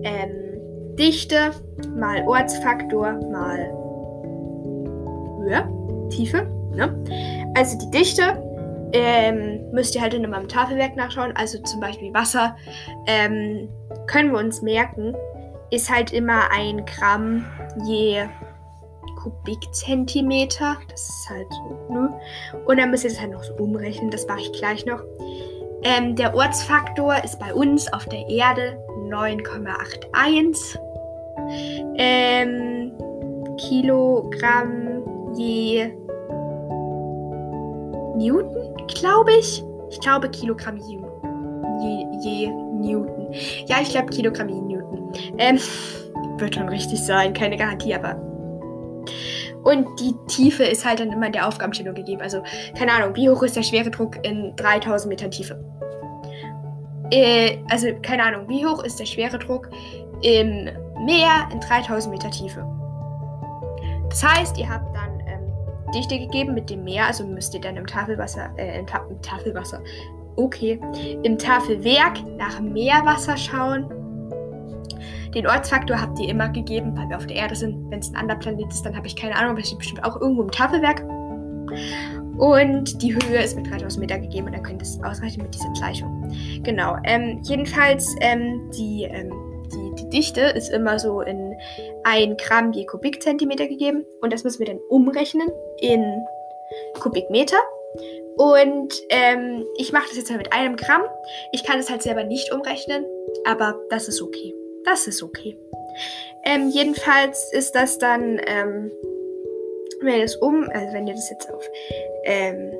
ähm, 0.02 0.96
Dichte 0.96 1.50
mal 1.94 2.26
Ortsfaktor 2.26 3.12
mal 3.30 3.70
Höhe, 5.38 6.08
Tiefe. 6.10 6.46
Ne? 6.74 7.52
Also 7.54 7.78
die 7.78 7.90
Dichte 7.90 8.42
ähm, 8.92 9.60
müsst 9.72 9.94
ihr 9.94 10.00
halt 10.00 10.14
in 10.14 10.24
einem 10.24 10.48
Tafelwerk 10.48 10.96
nachschauen. 10.96 11.32
Also 11.36 11.58
zum 11.62 11.80
Beispiel 11.80 12.12
Wasser. 12.14 12.56
Ähm, 13.06 13.68
können 14.06 14.32
wir 14.32 14.38
uns 14.38 14.62
merken, 14.62 15.14
ist 15.70 15.92
halt 15.92 16.12
immer 16.12 16.50
ein 16.50 16.84
Gramm 16.86 17.44
je 17.86 18.24
Kubikzentimeter. 19.30 20.76
Das 20.88 21.08
ist 21.08 21.30
halt 21.30 21.46
so, 21.50 21.92
ne? 21.92 22.20
Und 22.66 22.78
dann 22.78 22.90
müsst 22.90 23.04
ihr 23.04 23.10
das 23.10 23.20
halt 23.20 23.32
noch 23.32 23.42
so 23.42 23.52
umrechnen. 23.54 24.10
Das 24.10 24.26
mache 24.26 24.40
ich 24.40 24.52
gleich 24.52 24.86
noch. 24.86 25.02
Ähm, 25.82 26.16
der 26.16 26.34
Ortsfaktor 26.34 27.22
ist 27.24 27.38
bei 27.38 27.52
uns 27.54 27.92
auf 27.92 28.06
der 28.06 28.28
Erde 28.28 28.78
9,81 29.08 30.78
ähm, 31.98 32.92
Kilogramm 33.58 35.02
je 35.36 35.90
Newton 38.16 38.66
glaube 38.86 39.30
ich. 39.38 39.64
Ich 39.90 40.00
glaube 40.00 40.28
Kilogramm 40.30 40.76
je, 40.76 40.98
je, 41.80 42.06
je 42.20 42.50
Newton. 42.50 43.32
Ja, 43.66 43.76
ich 43.80 43.90
glaube 43.90 44.08
Kilogramm 44.08 44.48
je 44.48 44.60
Newton. 44.60 45.12
Ähm, 45.38 45.58
wird 46.38 46.54
schon 46.54 46.68
richtig 46.68 47.04
sein, 47.04 47.32
keine 47.32 47.56
Garantie, 47.56 47.94
aber. 47.94 48.20
Und 49.64 49.86
die 50.00 50.14
Tiefe 50.28 50.64
ist 50.64 50.84
halt 50.84 51.00
dann 51.00 51.12
immer 51.12 51.30
der 51.30 51.46
Aufgabenstellung 51.46 51.94
gegeben. 51.94 52.20
Also, 52.20 52.42
keine 52.78 52.92
Ahnung, 52.92 53.16
wie 53.16 53.28
hoch 53.28 53.42
ist 53.42 53.56
der 53.56 53.62
Schweredruck 53.62 54.24
in 54.24 54.54
3000 54.56 55.08
Metern 55.08 55.30
Tiefe? 55.30 55.62
Äh, 57.10 57.58
also, 57.70 57.88
keine 58.02 58.24
Ahnung, 58.24 58.48
wie 58.48 58.64
hoch 58.64 58.82
ist 58.84 59.00
der 59.00 59.06
Schweredruck 59.06 59.70
im 60.22 60.68
Meer 61.04 61.48
in 61.52 61.60
3000 61.60 62.12
Meter 62.12 62.30
Tiefe? 62.30 62.64
Das 64.08 64.22
heißt, 64.22 64.56
ihr 64.58 64.68
habt 64.68 64.94
dann 64.94 65.16
Dichte 65.94 66.18
gegeben 66.18 66.54
mit 66.54 66.68
dem 66.68 66.84
Meer, 66.84 67.06
also 67.06 67.24
müsst 67.26 67.54
ihr 67.54 67.60
dann 67.60 67.76
im 67.76 67.86
Tafelwasser, 67.86 68.50
äh, 68.56 68.78
im, 68.78 68.86
Ta 68.86 69.06
im 69.08 69.20
Tafelwasser, 69.22 69.80
okay, 70.36 70.80
im 71.22 71.38
Tafelwerk 71.38 72.18
nach 72.36 72.60
Meerwasser 72.60 73.36
schauen. 73.36 73.86
Den 75.36 75.46
Ortsfaktor 75.46 76.00
habt 76.00 76.18
ihr 76.18 76.30
immer 76.30 76.48
gegeben, 76.48 76.96
weil 76.96 77.10
wir 77.10 77.16
auf 77.18 77.26
der 77.26 77.36
Erde 77.36 77.54
sind. 77.54 77.90
Wenn 77.90 77.98
es 77.98 78.08
ein 78.08 78.16
anderer 78.16 78.38
Planet 78.38 78.72
ist, 78.72 78.86
dann 78.86 78.96
habe 78.96 79.06
ich 79.06 79.14
keine 79.14 79.36
Ahnung, 79.36 79.50
aber 79.50 79.60
es 79.60 79.66
steht 79.66 79.78
bestimmt 79.78 80.02
auch 80.02 80.18
irgendwo 80.18 80.42
im 80.42 80.50
Tafelwerk. 80.50 81.02
Und 82.38 83.02
die 83.02 83.14
Höhe 83.14 83.42
ist 83.42 83.54
mit 83.54 83.70
3000 83.70 84.00
Meter 84.00 84.18
gegeben 84.18 84.46
und 84.46 84.54
dann 84.54 84.62
könnt 84.62 84.80
ihr 84.80 84.86
es 84.86 84.98
ausrechnen 85.04 85.44
mit 85.44 85.54
dieser 85.54 85.70
Gleichung. 85.74 86.34
Genau. 86.62 86.96
Ähm, 87.04 87.40
jedenfalls 87.42 88.16
ähm, 88.22 88.70
die 88.70 89.04
ähm, 89.04 89.30
die, 89.72 90.02
die 90.02 90.08
Dichte 90.08 90.40
ist 90.40 90.70
immer 90.70 90.98
so 90.98 91.20
in 91.20 91.54
1 92.04 92.42
Gramm 92.42 92.72
je 92.72 92.86
Kubikzentimeter 92.86 93.66
gegeben. 93.68 94.06
Und 94.22 94.32
das 94.32 94.42
müssen 94.42 94.60
wir 94.60 94.66
dann 94.66 94.80
umrechnen 94.88 95.50
in 95.80 96.02
Kubikmeter. 97.00 97.58
Und 98.38 98.94
ähm, 99.10 99.66
ich 99.76 99.92
mache 99.92 100.06
das 100.08 100.16
jetzt 100.16 100.30
mal 100.30 100.38
mit 100.38 100.52
einem 100.54 100.76
Gramm. 100.76 101.02
Ich 101.52 101.62
kann 101.64 101.78
es 101.78 101.90
halt 101.90 102.02
selber 102.02 102.24
nicht 102.24 102.54
umrechnen, 102.54 103.04
aber 103.46 103.74
das 103.90 104.08
ist 104.08 104.22
okay. 104.22 104.54
Das 104.86 105.06
ist 105.06 105.22
okay. 105.22 105.58
Ähm, 106.44 106.70
jedenfalls 106.70 107.52
ist 107.52 107.74
das 107.74 107.98
dann, 107.98 108.40
ähm, 108.46 108.92
wenn 110.00 110.14
ihr 110.14 110.22
das 110.22 110.36
um, 110.36 110.68
also 110.70 110.92
wenn 110.94 111.06
ihr 111.06 111.14
das 111.14 111.28
jetzt 111.28 111.52
auf 111.52 111.68
ähm, 112.24 112.72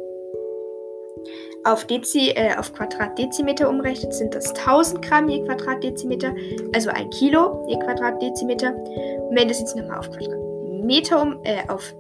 auf, 1.65 1.85
Dezi, 1.85 2.31
äh, 2.37 2.57
auf 2.57 2.73
Quadratdezimeter 2.73 3.69
umrechnet, 3.69 4.15
sind 4.15 4.35
das 4.35 4.55
1000 4.55 5.03
Gramm 5.03 5.29
je 5.29 5.45
Quadratdezimeter, 5.45 6.33
also 6.73 6.91
ein 6.91 7.11
Kilo 7.11 7.67
je 7.69 7.77
Quadratdezimeter. 7.79 8.73
Und 8.73 9.37
wenn 9.37 9.49
das 9.49 9.59
jetzt 9.59 9.75
nochmal 9.75 9.99
auf 9.99 10.09
Quadratmeter 10.11 11.21
um, 11.21 11.41
äh, 11.43 11.69
auf, 11.69 11.93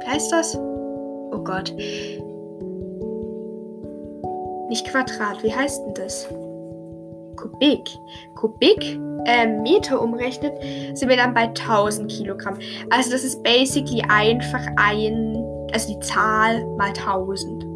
wie 0.00 0.06
heißt 0.06 0.30
das? 0.30 0.56
Oh 0.56 1.42
Gott. 1.42 1.74
Nicht 4.68 4.86
Quadrat, 4.86 5.42
wie 5.42 5.52
heißt 5.52 5.84
denn 5.84 5.94
das? 5.94 6.28
Kubik. 7.40 7.90
Kubik 8.34 8.98
äh, 9.26 9.46
Meter 9.46 10.00
umrechnet, 10.00 10.52
sind 10.94 11.08
wir 11.08 11.16
dann 11.16 11.34
bei 11.34 11.42
1000 11.42 12.10
Kilogramm. 12.10 12.58
Also 12.90 13.10
das 13.10 13.24
ist 13.24 13.42
basically 13.42 14.02
einfach 14.08 14.66
ein, 14.76 15.36
also 15.72 15.94
die 15.94 16.00
Zahl 16.00 16.64
mal 16.76 16.88
1000. 16.88 17.70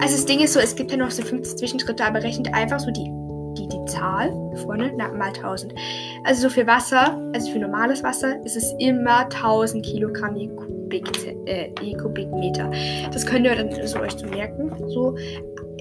Also 0.00 0.16
das 0.16 0.24
Ding 0.24 0.40
ist 0.40 0.54
so, 0.54 0.60
es 0.60 0.74
gibt 0.74 0.90
ja 0.90 0.96
noch 0.96 1.10
so 1.10 1.22
50 1.22 1.58
Zwischenschritte, 1.58 2.04
aber 2.04 2.22
rechnet 2.22 2.52
einfach 2.54 2.80
so 2.80 2.90
die, 2.90 3.10
die, 3.58 3.68
die 3.68 3.84
Zahl 3.84 4.30
vorne 4.64 4.92
na, 4.96 5.08
mal 5.08 5.28
1000. 5.28 5.74
Also 6.24 6.48
so 6.48 6.50
für 6.50 6.66
Wasser, 6.66 7.20
also 7.34 7.52
für 7.52 7.58
normales 7.58 8.02
Wasser, 8.02 8.42
ist 8.44 8.56
es 8.56 8.74
immer 8.78 9.24
1000 9.24 9.84
Kilogramm 9.84 10.36
je, 10.36 10.48
Kubik, 10.48 11.06
äh, 11.46 11.94
Kubikmeter. 11.96 12.70
Das 13.12 13.26
könnt 13.26 13.44
ihr 13.44 13.54
dann 13.54 13.70
so 13.86 14.00
euch 14.00 14.12
so 14.12 14.26
merken. 14.26 14.72
So, 14.88 15.14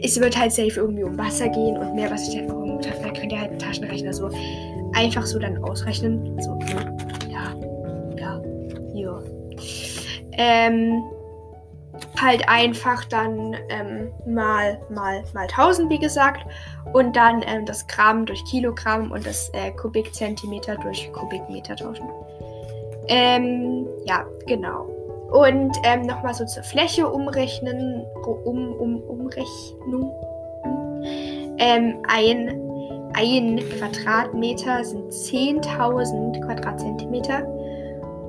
es 0.04 0.20
wird 0.20 0.38
halt 0.38 0.52
safe 0.52 0.74
irgendwie 0.76 1.04
um 1.04 1.18
Wasser 1.18 1.50
gehen 1.50 1.78
und 1.78 1.96
mehr 1.96 2.10
was 2.12 2.28
ich 2.28 2.40
einfach 2.40 2.56
um 2.56 2.70
da 2.82 2.90
könnt 3.12 3.32
ihr 3.32 3.40
halt 3.40 3.52
einen 3.52 3.60
Taschenrechner 3.60 4.14
so 4.14 4.30
einfach 4.94 5.26
so 5.26 5.40
dann 5.40 5.64
ausrechnen. 5.64 6.40
So, 6.42 6.58
ja, 7.30 7.56
ja, 8.18 8.42
ja. 8.94 9.20
Ähm, 10.34 11.04
halt 12.20 12.48
einfach 12.48 13.06
dann 13.06 13.56
ähm, 13.70 14.12
mal, 14.28 14.80
mal, 14.90 15.24
mal 15.34 15.48
1000, 15.48 15.90
wie 15.90 16.00
gesagt. 16.00 16.46
Und 16.94 17.16
dann 17.16 17.44
ähm, 17.46 17.66
das 17.66 17.88
Gramm 17.88 18.26
durch 18.26 18.44
Kilogramm 18.46 19.12
und 19.12 19.26
das 19.26 19.50
äh, 19.54 19.72
Kubikzentimeter 19.72 20.76
durch 20.78 21.12
Kubikmeter 21.14 21.76
tauschen. 21.76 22.08
Ähm, 23.08 23.88
ja, 24.06 24.26
genau. 24.46 24.88
Und 25.32 25.72
ähm, 25.84 26.02
nochmal 26.02 26.34
so 26.34 26.46
zur 26.46 26.64
Fläche 26.64 27.08
umrechnen, 27.08 28.04
um, 28.46 28.74
um, 28.74 29.04
Umrechnung. 29.04 30.12
Ähm, 31.60 31.98
ein, 32.08 32.60
ein 33.14 33.60
Quadratmeter 33.78 34.84
sind 34.84 35.12
10.000 35.12 36.42
Quadratzentimeter 36.42 37.46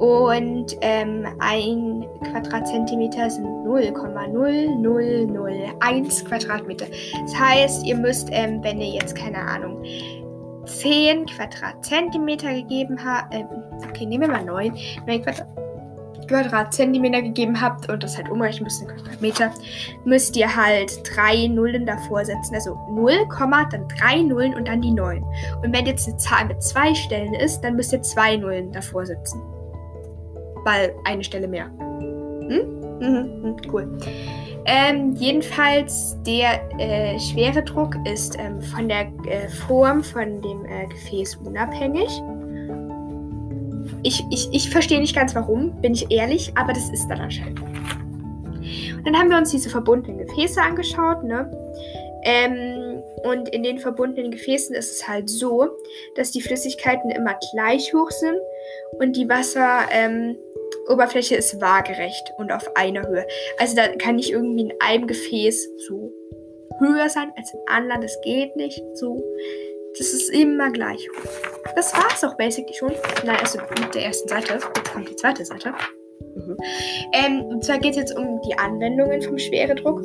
und 0.01 0.77
ähm, 0.81 1.27
ein 1.41 2.07
Quadratzentimeter 2.31 3.29
sind 3.29 3.45
0,0001 3.67 6.25
Quadratmeter. 6.25 6.87
Das 7.23 7.39
heißt, 7.39 7.87
ihr 7.87 7.97
müsst, 7.97 8.31
ähm, 8.33 8.65
wenn 8.65 8.81
ihr 8.81 8.95
jetzt 8.95 9.15
keine 9.15 9.37
Ahnung 9.39 9.85
10 10.65 11.27
Quadratzentimeter 11.27 12.55
gegeben 12.55 12.99
habt, 13.05 13.35
äh, 13.35 13.45
okay, 13.89 14.07
nehmen 14.07 14.23
wir 14.23 14.31
mal 14.31 14.45
9, 14.45 14.75
9 15.07 15.23
Quadrat 15.23 15.47
Quadratzentimeter 16.31 17.23
gegeben 17.23 17.61
habt 17.61 17.89
und 17.91 18.03
das 18.03 18.17
halt 18.17 18.31
umrechnen 18.31 18.65
müsst 18.65 18.87
Quadratmeter, 18.87 19.53
müsst 20.05 20.37
ihr 20.37 20.55
halt 20.55 21.03
drei 21.15 21.49
Nullen 21.49 21.87
davor 21.87 22.25
setzen. 22.25 22.55
Also 22.55 22.79
0, 22.91 23.13
dann 23.71 23.89
drei 23.99 24.23
Nullen 24.23 24.55
und 24.55 24.69
dann 24.69 24.81
die 24.81 24.93
9. 24.93 25.25
Und 25.63 25.77
wenn 25.77 25.87
jetzt 25.87 26.09
eine 26.09 26.17
Zahl 26.17 26.47
mit 26.47 26.63
zwei 26.63 26.95
Stellen 26.95 27.35
ist, 27.35 27.61
dann 27.63 27.77
müsst 27.77 27.93
ihr 27.93 28.03
zwei 28.03 28.37
Nullen 28.37 28.73
davor 28.73 29.05
setzen. 29.05 29.41
Weil 30.65 30.95
eine 31.05 31.25
Stelle 31.25 31.49
mehr. 31.49 31.67
Hm? 31.67 32.81
Mhm, 33.01 33.43
mhm 33.43 33.57
cool. 33.73 33.99
Ähm, 34.67 35.15
jedenfalls, 35.17 36.17
der 36.25 36.61
äh, 36.79 37.19
schwere 37.19 37.63
Druck 37.63 37.97
ist 38.07 38.39
ähm, 38.39 38.61
von 38.61 38.89
der 38.89 39.11
äh, 39.27 39.49
Form 39.49 40.05
von 40.05 40.41
dem 40.43 40.65
äh, 40.67 40.87
Gefäß 40.87 41.37
unabhängig. 41.37 42.09
Ich, 44.03 44.25
ich, 44.31 44.49
ich 44.53 44.71
verstehe 44.71 45.01
nicht 45.01 45.15
ganz 45.15 45.35
warum, 45.35 45.81
bin 45.81 45.93
ich 45.93 46.11
ehrlich, 46.11 46.53
aber 46.57 46.73
das 46.73 46.91
ist 46.91 47.09
dann 47.09 47.21
anscheinend. 47.21 47.61
Und 47.61 49.07
dann 49.07 49.17
haben 49.17 49.31
wir 49.31 49.39
uns 49.39 49.51
diese 49.51 49.71
verbundenen 49.71 50.27
Gefäße 50.27 50.61
angeschaut, 50.61 51.25
ne? 51.25 51.51
Ähm, 52.23 53.03
und 53.25 53.49
in 53.49 53.63
den 53.63 53.79
verbundenen 53.79 54.31
Gefäßen 54.31 54.75
ist 54.75 54.93
es 54.93 55.09
halt 55.09 55.31
so, 55.31 55.69
dass 56.17 56.31
die 56.31 56.43
Flüssigkeiten 56.43 57.11
immer 57.11 57.39
gleich 57.53 57.95
hoch 57.95 58.11
sind 58.11 58.37
und 58.99 59.17
die 59.17 59.29
Wasseroberfläche 59.29 61.35
ähm, 61.35 61.39
ist 61.39 61.61
waagerecht 61.61 62.33
und 62.39 62.51
auf 62.53 62.77
einer 62.77 63.07
Höhe. 63.07 63.27
Also 63.59 63.77
da 63.77 63.89
kann 63.97 64.17
nicht 64.17 64.33
irgendwie 64.33 64.63
in 64.63 64.73
einem 64.81 65.07
Gefäß 65.07 65.69
so 65.89 66.13
höher 66.79 67.09
sein 67.09 67.33
als 67.37 67.55
im 67.55 67.61
anderen. 67.67 68.03
Das 68.03 68.21
geht 68.23 68.57
nicht 68.57 68.83
so. 68.95 69.23
Das 69.99 70.13
ist 70.13 70.31
immer 70.31 70.71
gleich. 70.71 71.09
Das 71.75 71.93
war 71.95 72.07
es 72.13 72.25
auch 72.25 72.37
basically 72.37 72.75
schon. 72.75 72.93
Nein, 73.25 73.37
also 73.41 73.59
mit 73.81 73.95
der 73.95 74.07
ersten 74.07 74.29
Seite. 74.29 74.55
Jetzt 74.55 74.93
kommt 74.93 75.09
die 75.09 75.17
zweite 75.17 75.45
Seite. 75.45 75.75
Mhm. 76.37 76.57
Ähm, 77.13 77.45
und 77.47 77.65
zwar 77.65 77.79
geht 77.79 77.93
es 77.93 77.97
jetzt 77.97 78.17
um 78.17 78.41
die 78.43 78.57
Anwendungen 78.59 79.21
vom 79.23 79.39
Schweredruck. 79.39 80.03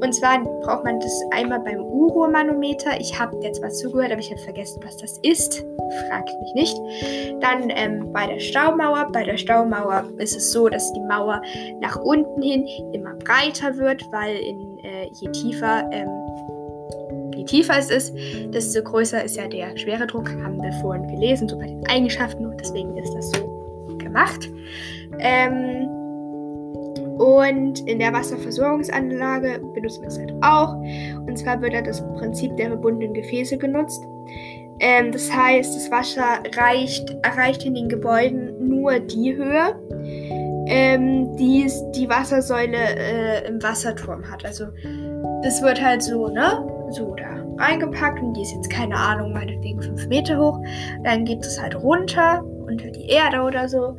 Und 0.00 0.14
zwar 0.14 0.42
braucht 0.42 0.84
man 0.84 1.00
das 1.00 1.12
einmal 1.32 1.60
beim 1.60 1.80
Uro-Manometer. 1.80 3.00
Ich 3.00 3.18
habe 3.18 3.38
jetzt 3.42 3.62
was 3.62 3.78
zugehört, 3.78 4.12
aber 4.12 4.20
ich 4.20 4.30
habe 4.30 4.40
vergessen, 4.40 4.80
was 4.84 4.96
das 4.98 5.18
ist. 5.22 5.64
Fragt 6.08 6.30
mich 6.40 6.54
nicht. 6.54 6.76
Dann 7.40 7.70
ähm, 7.70 8.12
bei 8.12 8.26
der 8.26 8.40
Staumauer. 8.40 9.10
Bei 9.12 9.24
der 9.24 9.36
Staumauer 9.36 10.04
ist 10.18 10.36
es 10.36 10.52
so, 10.52 10.68
dass 10.68 10.92
die 10.92 11.00
Mauer 11.00 11.40
nach 11.80 11.96
unten 11.96 12.42
hin 12.42 12.66
immer 12.92 13.14
breiter 13.14 13.76
wird, 13.76 14.02
weil 14.10 14.36
in, 14.36 14.78
äh, 14.84 15.08
je 15.20 15.30
tiefer 15.30 15.88
ähm, 15.92 16.08
je 17.44 17.62
tiefer 17.62 17.78
es 17.78 17.90
ist, 17.90 18.14
desto 18.52 18.82
größer 18.82 19.24
ist 19.24 19.36
ja 19.36 19.46
der 19.46 19.76
Schweredruck, 19.76 20.28
haben 20.42 20.62
wir 20.62 20.72
vorhin 20.80 21.06
gelesen, 21.08 21.48
so 21.48 21.58
bei 21.58 21.66
den 21.66 21.86
Eigenschaften 21.88 22.46
und 22.46 22.58
deswegen 22.60 22.96
ist 22.96 23.12
das 23.14 23.30
so 23.30 23.96
gemacht. 23.98 24.50
Ähm, 25.18 25.88
und 27.18 27.86
in 27.88 28.00
der 28.00 28.12
Wasserversorgungsanlage 28.12 29.60
benutzt 29.72 30.00
man 30.00 30.08
es 30.08 30.18
halt 30.18 30.32
auch. 30.42 30.74
Und 30.74 31.38
zwar 31.38 31.60
wird 31.62 31.74
da 31.74 31.82
das 31.82 32.02
Prinzip 32.14 32.56
der 32.56 32.68
verbundenen 32.68 33.14
Gefäße 33.14 33.56
genutzt. 33.56 34.02
Ähm, 34.80 35.12
das 35.12 35.32
heißt, 35.32 35.76
das 35.76 35.90
Wasser 35.90 36.42
reicht, 36.56 37.16
erreicht 37.22 37.64
in 37.64 37.74
den 37.74 37.88
Gebäuden 37.88 38.68
nur 38.68 38.98
die 38.98 39.36
Höhe, 39.36 39.80
ähm, 40.66 41.36
die 41.36 41.70
die 41.94 42.08
Wassersäule 42.08 42.76
äh, 42.76 43.46
im 43.46 43.62
Wasserturm 43.62 44.28
hat. 44.28 44.44
Also 44.44 44.64
das 45.42 45.62
wird 45.62 45.80
halt 45.80 46.02
so, 46.02 46.28
ne? 46.28 46.66
So 46.90 47.14
da 47.14 47.33
reingepackt 47.58 48.20
und 48.20 48.34
die 48.34 48.42
ist 48.42 48.54
jetzt 48.54 48.70
keine 48.70 48.96
Ahnung, 48.96 49.32
meinetwegen 49.32 49.80
5 49.80 50.06
Meter 50.08 50.38
hoch. 50.38 50.60
Dann 51.02 51.24
geht 51.24 51.44
es 51.44 51.60
halt 51.60 51.74
runter 51.76 52.44
unter 52.66 52.90
die 52.90 53.08
Erde 53.08 53.42
oder 53.42 53.68
so 53.68 53.96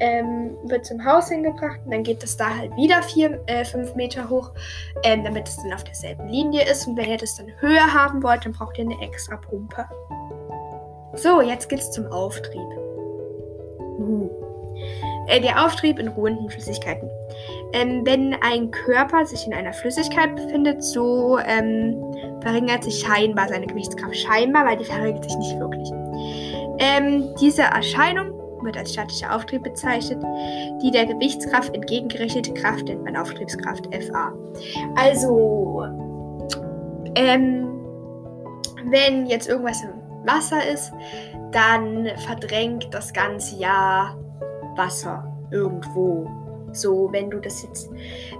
ähm, 0.00 0.56
wird 0.64 0.86
zum 0.86 1.04
Haus 1.04 1.28
hingebracht 1.28 1.80
und 1.84 1.92
dann 1.92 2.02
geht 2.02 2.22
es 2.22 2.36
da 2.36 2.56
halt 2.56 2.74
wieder 2.76 3.02
5 3.02 3.40
äh, 3.46 3.96
Meter 3.96 4.28
hoch, 4.28 4.52
ähm, 5.02 5.24
damit 5.24 5.48
es 5.48 5.56
dann 5.56 5.72
auf 5.72 5.84
derselben 5.84 6.28
Linie 6.28 6.68
ist. 6.70 6.86
Und 6.86 6.96
wenn 6.96 7.10
ihr 7.10 7.16
das 7.16 7.36
dann 7.36 7.48
höher 7.60 7.92
haben 7.92 8.22
wollt, 8.22 8.44
dann 8.44 8.52
braucht 8.52 8.78
ihr 8.78 8.84
eine 8.84 9.00
extra 9.02 9.36
Pumpe. 9.36 9.84
So, 11.14 11.40
jetzt 11.40 11.68
geht's 11.68 11.90
zum 11.90 12.06
Auftrieb. 12.06 12.68
Uh. 13.98 14.30
Äh, 15.26 15.40
der 15.40 15.64
Auftrieb 15.64 15.98
in 15.98 16.08
ruhenden 16.08 16.48
Flüssigkeiten. 16.48 17.10
Ähm, 17.72 18.02
wenn 18.04 18.34
ein 18.40 18.70
Körper 18.70 19.26
sich 19.26 19.46
in 19.46 19.52
einer 19.52 19.72
Flüssigkeit 19.72 20.34
befindet, 20.36 20.82
so 20.82 21.38
ähm, 21.38 21.96
verringert 22.40 22.84
sich 22.84 23.00
scheinbar 23.00 23.48
seine 23.48 23.66
Gewichtskraft. 23.66 24.16
Scheinbar, 24.16 24.66
weil 24.66 24.76
die 24.76 24.84
verringert 24.84 25.24
sich 25.24 25.36
nicht 25.36 25.58
wirklich. 25.58 25.90
Ähm, 26.78 27.34
diese 27.40 27.62
Erscheinung 27.62 28.32
wird 28.62 28.76
als 28.76 28.92
statischer 28.92 29.34
Auftrieb 29.34 29.62
bezeichnet. 29.62 30.22
Die 30.82 30.90
der 30.90 31.06
Gewichtskraft 31.06 31.74
entgegengerichtete 31.74 32.52
Kraft 32.54 32.84
nennt 32.84 33.04
man 33.04 33.16
Auftriebskraft 33.16 33.88
FA. 33.94 34.32
Also, 34.96 35.84
ähm, 37.14 37.68
wenn 38.90 39.26
jetzt 39.26 39.48
irgendwas 39.48 39.82
im 39.82 39.90
Wasser 40.26 40.66
ist, 40.72 40.92
dann 41.52 42.08
verdrängt 42.26 42.88
das 42.92 43.12
ganze 43.12 43.56
Jahr 43.56 44.16
Wasser 44.76 45.24
irgendwo. 45.50 46.28
So, 46.72 47.08
wenn 47.12 47.30
du 47.30 47.38
das 47.38 47.62
jetzt, 47.62 47.90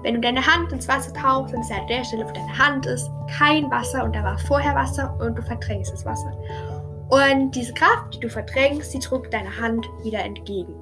wenn 0.02 0.14
du 0.14 0.20
deine 0.20 0.44
Hand 0.44 0.72
ins 0.72 0.88
Wasser 0.88 1.12
tauchst, 1.12 1.54
ist 1.54 1.70
ja 1.70 1.76
an 1.78 1.86
der 1.86 2.04
Stelle, 2.04 2.26
wo 2.26 2.32
deine 2.32 2.58
Hand 2.58 2.86
ist, 2.86 3.10
kein 3.38 3.70
Wasser 3.70 4.04
und 4.04 4.14
da 4.14 4.22
war 4.22 4.38
vorher 4.38 4.74
Wasser 4.74 5.16
und 5.20 5.36
du 5.36 5.42
verdrängst 5.42 5.92
das 5.92 6.04
Wasser. 6.04 6.32
Und 7.08 7.52
diese 7.52 7.72
Kraft, 7.72 8.14
die 8.14 8.20
du 8.20 8.28
verdrängst, 8.28 8.92
die 8.92 8.98
drückt 8.98 9.32
deine 9.32 9.56
Hand 9.60 9.86
wieder 10.02 10.20
entgegen. 10.20 10.74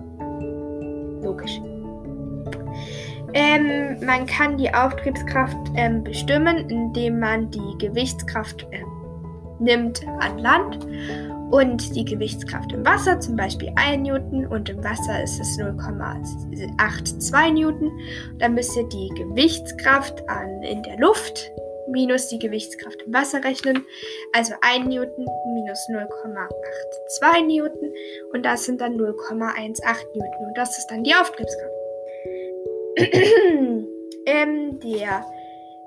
Logisch. 1.22 1.60
Ähm, 3.32 3.98
man 4.04 4.26
kann 4.26 4.56
die 4.56 4.72
Auftriebskraft 4.72 5.56
ähm, 5.74 6.02
bestimmen, 6.02 6.68
indem 6.68 7.20
man 7.20 7.50
die 7.50 7.78
Gewichtskraft 7.78 8.66
äh, 8.70 8.82
nimmt 9.58 10.06
an 10.20 10.38
Land 10.38 10.86
und 11.50 11.94
die 11.94 12.04
Gewichtskraft 12.04 12.72
im 12.72 12.84
Wasser, 12.84 13.20
zum 13.20 13.36
Beispiel 13.36 13.72
1 13.76 14.02
Newton 14.06 14.46
und 14.46 14.68
im 14.68 14.82
Wasser 14.82 15.22
ist 15.22 15.38
es 15.40 15.58
0,82 15.58 17.52
Newton. 17.52 17.90
Dann 18.38 18.54
müsst 18.54 18.76
ihr 18.76 18.88
die 18.88 19.08
Gewichtskraft 19.16 20.28
an, 20.28 20.62
in 20.62 20.82
der 20.82 20.98
Luft 20.98 21.50
minus 21.88 22.28
die 22.28 22.38
Gewichtskraft 22.38 23.02
im 23.02 23.14
Wasser 23.14 23.44
rechnen. 23.44 23.86
Also 24.32 24.54
1 24.60 24.86
Newton 24.86 25.26
minus 25.54 25.78
0,82 25.88 27.46
Newton 27.46 27.92
und 28.32 28.44
das 28.44 28.64
sind 28.64 28.80
dann 28.80 28.96
0,18 28.96 29.36
Newton 30.14 30.46
und 30.48 30.56
das 30.56 30.78
ist 30.78 30.88
dann 30.88 31.04
die 31.04 31.14
Auftriebskraft. 31.14 31.72
ähm, 34.26 34.80
der, 34.80 35.24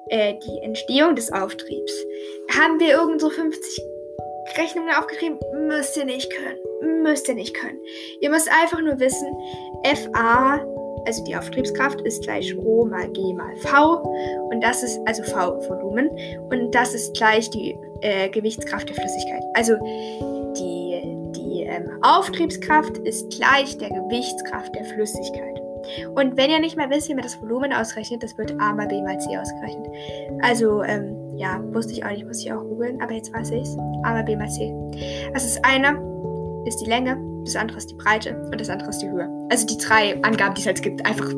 äh, 0.09 0.35
die 0.35 0.63
Entstehung 0.63 1.15
des 1.15 1.31
Auftriebs. 1.31 1.93
Haben 2.57 2.79
wir 2.79 2.91
irgend 2.91 3.19
so 3.19 3.29
50 3.29 3.83
Rechnungen 4.57 4.93
aufgeschrieben? 4.93 5.39
Müsst 5.67 5.97
ihr 5.97 6.05
nicht 6.05 6.31
können. 6.31 7.03
Müsst 7.03 7.27
ihr 7.27 7.35
nicht 7.35 7.55
können. 7.55 7.79
Ihr 8.21 8.29
müsst 8.29 8.49
einfach 8.51 8.81
nur 8.81 8.99
wissen, 8.99 9.27
FA 9.83 10.65
also 11.05 11.23
die 11.23 11.35
Auftriebskraft, 11.35 12.01
ist 12.01 12.23
gleich 12.23 12.55
Rho 12.55 12.85
mal 12.85 13.09
G 13.09 13.33
mal 13.33 13.55
V. 13.57 13.95
Und 14.51 14.61
das 14.61 14.83
ist, 14.83 14.99
also 15.05 15.23
V 15.23 15.59
Volumen. 15.69 16.09
Und 16.49 16.73
das 16.73 16.93
ist 16.93 17.15
gleich 17.15 17.49
die 17.49 17.77
äh, 18.01 18.29
Gewichtskraft 18.29 18.89
der 18.89 18.95
Flüssigkeit. 18.95 19.43
Also 19.53 19.75
die, 20.57 21.01
die 21.35 21.63
ähm, 21.63 21.89
Auftriebskraft 22.01 22.97
ist 22.99 23.29
gleich 23.31 23.77
der 23.77 23.89
Gewichtskraft 23.89 24.75
der 24.75 24.85
Flüssigkeit. 24.85 25.61
Und 26.15 26.37
wenn 26.37 26.49
ihr 26.49 26.59
nicht 26.59 26.75
mehr 26.75 26.89
wisst, 26.89 27.09
wie 27.09 27.15
man 27.15 27.23
das 27.23 27.41
Volumen 27.41 27.73
ausrechnet, 27.73 28.21
das 28.21 28.37
wird 28.37 28.51
A 28.59 28.73
mal 28.73 28.87
B 28.87 29.01
mal 29.01 29.17
C 29.19 29.37
ausgerechnet. 29.37 29.87
Also, 30.41 30.83
ähm, 30.83 31.15
ja, 31.39 31.57
wusste 31.73 31.93
ich 31.93 32.03
auch 32.03 32.09
nicht, 32.09 32.27
muss 32.27 32.43
ich 32.43 32.51
auch 32.51 32.61
googeln, 32.61 33.01
aber 33.01 33.13
jetzt 33.13 33.33
weiß 33.33 33.51
ich 33.51 33.61
es. 33.61 33.77
A 34.03 34.11
mal 34.11 34.23
B 34.23 34.37
C. 34.47 34.73
Das 35.33 35.45
ist 35.45 35.63
eine, 35.63 35.97
ist 36.65 36.81
die 36.81 36.89
Länge, 36.89 37.17
das 37.45 37.55
andere 37.55 37.77
ist 37.77 37.89
die 37.89 37.95
Breite 37.95 38.35
und 38.51 38.59
das 38.59 38.69
andere 38.69 38.89
ist 38.89 38.99
die 38.99 39.09
Höhe. 39.09 39.29
Also 39.49 39.65
die 39.65 39.77
drei 39.77 40.21
Angaben, 40.21 40.53
die 40.55 40.61
es 40.61 40.67
halt 40.67 40.81
gibt, 40.81 41.05
einfach, 41.05 41.29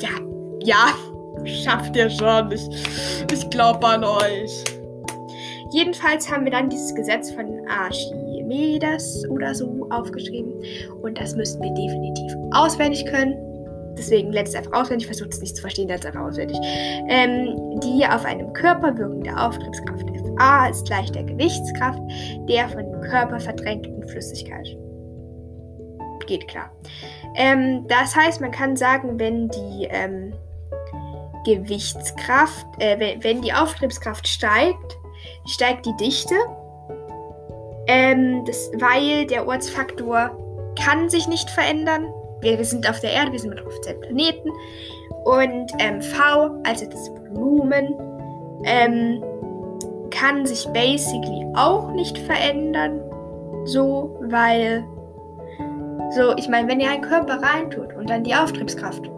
ja, 0.00 0.10
ja, 0.62 0.94
schafft 1.44 1.96
ihr 1.96 2.08
schon. 2.08 2.52
Ich, 2.52 2.68
ich 3.32 3.50
glaube 3.50 3.84
an 3.84 4.04
euch. 4.04 4.64
jedenfalls 5.72 6.30
haben 6.30 6.44
wir 6.44 6.52
dann 6.52 6.70
dieses 6.70 6.94
Gesetz 6.94 7.32
von 7.32 7.46
Archimedes 7.68 9.28
oder 9.30 9.52
so 9.52 9.88
aufgeschrieben. 9.90 10.52
Und 11.02 11.20
das 11.20 11.34
müssten 11.34 11.60
wir 11.60 11.74
definitiv 11.74 12.32
auswendig 12.52 13.04
können. 13.06 13.49
Deswegen 13.98 14.32
lernt 14.32 14.48
es 14.48 14.54
einfach 14.54 14.72
auswendig, 14.72 15.06
versucht 15.06 15.32
es 15.32 15.40
nicht 15.40 15.56
zu 15.56 15.62
verstehen, 15.62 15.88
lernt 15.88 16.04
es 16.04 16.06
einfach 16.06 16.26
auswendig. 16.26 16.58
Ähm, 17.08 17.80
die 17.80 18.06
auf 18.06 18.24
einem 18.24 18.52
Körper 18.52 18.96
wirkende 18.96 19.36
Auftriebskraft 19.36 20.10
Fa 20.40 20.68
ist 20.68 20.86
gleich 20.86 21.12
der 21.12 21.24
Gewichtskraft 21.24 22.00
der 22.48 22.68
von 22.70 22.90
dem 22.90 23.00
Körper 23.02 23.38
verdrängten 23.38 24.08
Flüssigkeit. 24.08 24.66
Geht 26.26 26.48
klar. 26.48 26.70
Ähm, 27.34 27.86
das 27.88 28.16
heißt, 28.16 28.40
man 28.40 28.50
kann 28.50 28.76
sagen, 28.76 29.18
wenn 29.18 29.48
die 29.48 29.88
ähm, 29.90 30.32
Gewichtskraft, 31.44 32.66
äh, 32.78 32.98
wenn, 32.98 33.22
wenn, 33.22 33.42
die 33.42 33.52
Auftriebskraft 33.52 34.26
steigt, 34.26 34.98
steigt 35.46 35.84
die 35.86 35.96
Dichte. 35.96 36.34
Ähm, 37.86 38.44
das, 38.46 38.70
weil 38.78 39.26
der 39.26 39.46
Ortsfaktor 39.46 40.30
kann 40.82 41.10
sich 41.10 41.28
nicht 41.28 41.50
verändern. 41.50 42.06
Wir, 42.40 42.58
wir 42.58 42.64
sind 42.64 42.88
auf 42.88 43.00
der 43.00 43.12
Erde, 43.12 43.32
wir 43.32 43.38
sind 43.38 43.54
auf 43.66 43.80
dem 43.80 44.00
Planeten. 44.00 44.50
Und 45.24 45.72
ähm, 45.78 46.00
V, 46.00 46.50
also 46.64 46.86
das 46.86 47.10
Volumen, 47.10 47.94
ähm, 48.64 49.22
kann 50.10 50.44
sich 50.44 50.66
basically 50.68 51.46
auch 51.54 51.92
nicht 51.92 52.18
verändern. 52.18 53.00
So, 53.64 54.18
weil 54.22 54.84
so, 56.10 56.34
ich 56.36 56.48
meine, 56.48 56.68
wenn 56.68 56.80
ihr 56.80 56.90
einen 56.90 57.02
Körper 57.02 57.40
reintut 57.40 57.94
und 57.94 58.10
dann 58.10 58.24
die 58.24 58.34
Auftriebskraft 58.34 59.08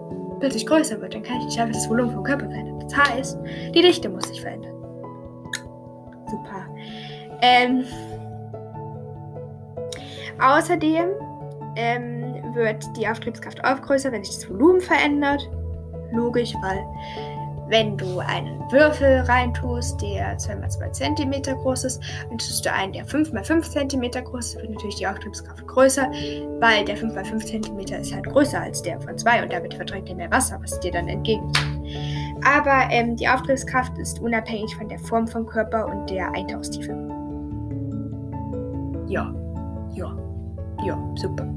plötzlich 0.40 0.66
größer 0.66 1.00
wird, 1.00 1.14
dann 1.14 1.22
kann 1.22 1.38
ich 1.38 1.46
nicht 1.46 1.60
einfach 1.60 1.74
das 1.74 1.88
Volumen 1.88 2.12
vom 2.12 2.24
Körper 2.24 2.46
verändern. 2.46 2.80
Das 2.80 2.96
heißt, 2.96 3.38
die 3.74 3.80
Dichte 3.80 4.08
muss 4.08 4.24
sich 4.24 4.40
verändern. 4.40 4.74
Super. 6.26 6.66
Ähm, 7.40 7.84
außerdem 10.40 11.06
ähm, 11.76 12.21
wird 12.54 12.84
die 12.96 13.06
Auftriebskraft 13.08 13.64
auch 13.64 13.80
größer, 13.82 14.12
wenn 14.12 14.24
sich 14.24 14.36
das 14.36 14.50
Volumen 14.50 14.80
verändert. 14.80 15.48
Logisch, 16.12 16.54
weil 16.62 16.84
wenn 17.72 17.96
du 17.96 18.18
einen 18.18 18.60
Würfel 18.70 19.20
reintust, 19.20 20.00
der 20.02 20.36
2x2 20.38 20.92
cm 20.92 21.56
groß 21.56 21.84
ist, 21.84 22.02
dann 22.28 22.36
tust 22.36 22.66
du 22.66 22.70
einen, 22.70 22.92
der 22.92 23.06
5x5 23.06 23.62
cm 23.62 24.24
groß 24.24 24.48
ist, 24.48 24.56
wird 24.56 24.70
natürlich 24.70 24.96
die 24.96 25.06
Auftriebskraft 25.06 25.66
größer, 25.66 26.10
weil 26.60 26.84
der 26.84 26.98
5x5 26.98 27.38
cm 27.46 27.78
ist 27.98 28.14
halt 28.14 28.26
größer 28.26 28.60
als 28.60 28.82
der 28.82 29.00
von 29.00 29.16
2 29.16 29.44
und 29.44 29.52
damit 29.52 29.72
verträgt 29.72 30.10
er 30.10 30.16
mehr 30.16 30.30
Wasser, 30.30 30.58
was 30.60 30.78
dir 30.80 30.92
dann 30.92 31.08
entgegenkommt. 31.08 31.88
Aber 32.44 32.90
ähm, 32.90 33.16
die 33.16 33.26
Auftriebskraft 33.26 33.96
ist 33.96 34.20
unabhängig 34.20 34.76
von 34.76 34.88
der 34.90 34.98
Form 34.98 35.26
vom 35.26 35.46
Körper 35.46 35.86
und 35.86 36.10
der 36.10 36.30
Eintauchstiefe. 36.34 36.92
Ja, 39.08 39.34
ja, 39.94 40.14
ja, 40.84 41.14
super. 41.16 41.48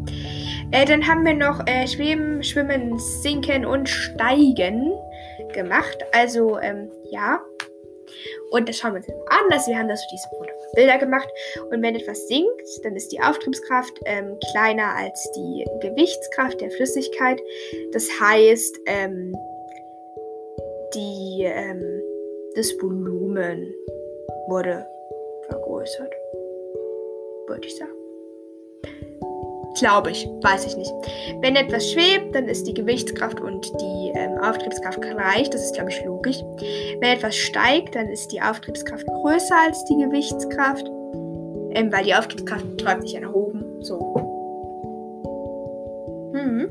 Äh, 0.71 0.85
dann 0.85 1.05
haben 1.07 1.25
wir 1.25 1.33
noch 1.33 1.65
äh, 1.67 1.87
Schweben, 1.87 2.43
Schwimmen, 2.43 2.97
Sinken 2.99 3.65
und 3.65 3.87
Steigen 3.87 4.91
gemacht. 5.53 5.97
Also, 6.13 6.59
ähm, 6.59 6.91
ja. 7.11 7.39
Und 8.51 8.69
das 8.69 8.77
schauen 8.77 8.93
wir 8.93 8.97
uns 8.97 9.09
an. 9.09 9.51
Also, 9.51 9.71
wir 9.71 9.77
haben 9.77 9.87
da 9.87 9.95
so 9.95 10.05
diese 10.11 10.27
Bilder 10.75 10.97
gemacht. 10.97 11.27
Und 11.71 11.81
wenn 11.81 11.95
etwas 11.95 12.27
sinkt, 12.27 12.83
dann 12.83 12.95
ist 12.95 13.11
die 13.11 13.19
Auftriebskraft 13.19 13.93
ähm, 14.05 14.37
kleiner 14.51 14.95
als 14.95 15.31
die 15.35 15.65
Gewichtskraft 15.81 16.59
der 16.61 16.71
Flüssigkeit. 16.71 17.41
Das 17.91 18.07
heißt, 18.19 18.79
ähm, 18.87 19.35
die, 20.93 21.43
ähm, 21.43 22.01
das 22.55 22.71
Volumen 22.81 23.73
wurde 24.47 24.85
vergrößert. 25.47 26.13
Würde 27.47 27.67
ich 27.67 27.75
sagen. 27.77 28.04
Glaube 29.77 30.11
ich, 30.11 30.25
weiß 30.41 30.65
ich 30.67 30.77
nicht. 30.77 30.93
Wenn 31.41 31.55
etwas 31.55 31.91
schwebt, 31.91 32.33
dann 32.33 32.47
ist 32.47 32.65
die 32.65 32.73
Gewichtskraft 32.73 33.41
und 33.41 33.69
die 33.81 34.13
ähm, 34.15 34.37
Auftriebskraft 34.41 35.01
gleich. 35.01 35.49
Das 35.49 35.63
ist, 35.63 35.75
glaube 35.75 35.89
ich, 35.89 36.03
logisch. 36.05 36.37
Wenn 37.01 37.17
etwas 37.17 37.35
steigt, 37.35 37.95
dann 37.95 38.07
ist 38.07 38.31
die 38.31 38.41
Auftriebskraft 38.41 39.05
größer 39.05 39.55
als 39.65 39.83
die 39.85 39.97
Gewichtskraft. 39.97 40.85
Ähm, 41.71 41.91
weil 41.91 42.05
die 42.05 42.15
Auftriebskraft 42.15 42.77
träumt 42.77 43.07
sich 43.07 43.19
nach 43.19 43.33
oben. 43.33 43.83
So. 43.83 43.99
Mhm. 46.33 46.69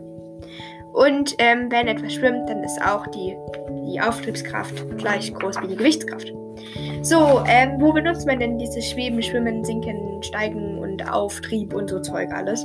Und 0.94 1.34
ähm, 1.38 1.70
wenn 1.70 1.88
etwas 1.88 2.14
schwimmt, 2.14 2.48
dann 2.48 2.64
ist 2.64 2.80
auch 2.80 3.06
die, 3.08 3.36
die 3.92 4.00
Auftriebskraft 4.00 4.74
gleich 4.96 5.34
groß 5.34 5.60
wie 5.60 5.68
die 5.68 5.76
Gewichtskraft. 5.76 6.32
So, 7.02 7.42
ähm, 7.46 7.80
wo 7.80 7.92
benutzt 7.92 8.26
man 8.26 8.38
denn 8.38 8.56
dieses 8.56 8.88
Schweben, 8.88 9.22
Schwimmen, 9.22 9.64
Sinken, 9.64 10.22
Steigen 10.22 10.78
und 10.78 11.06
Auftrieb 11.10 11.74
und 11.74 11.90
so 11.90 12.00
Zeug 12.00 12.30
alles? 12.32 12.64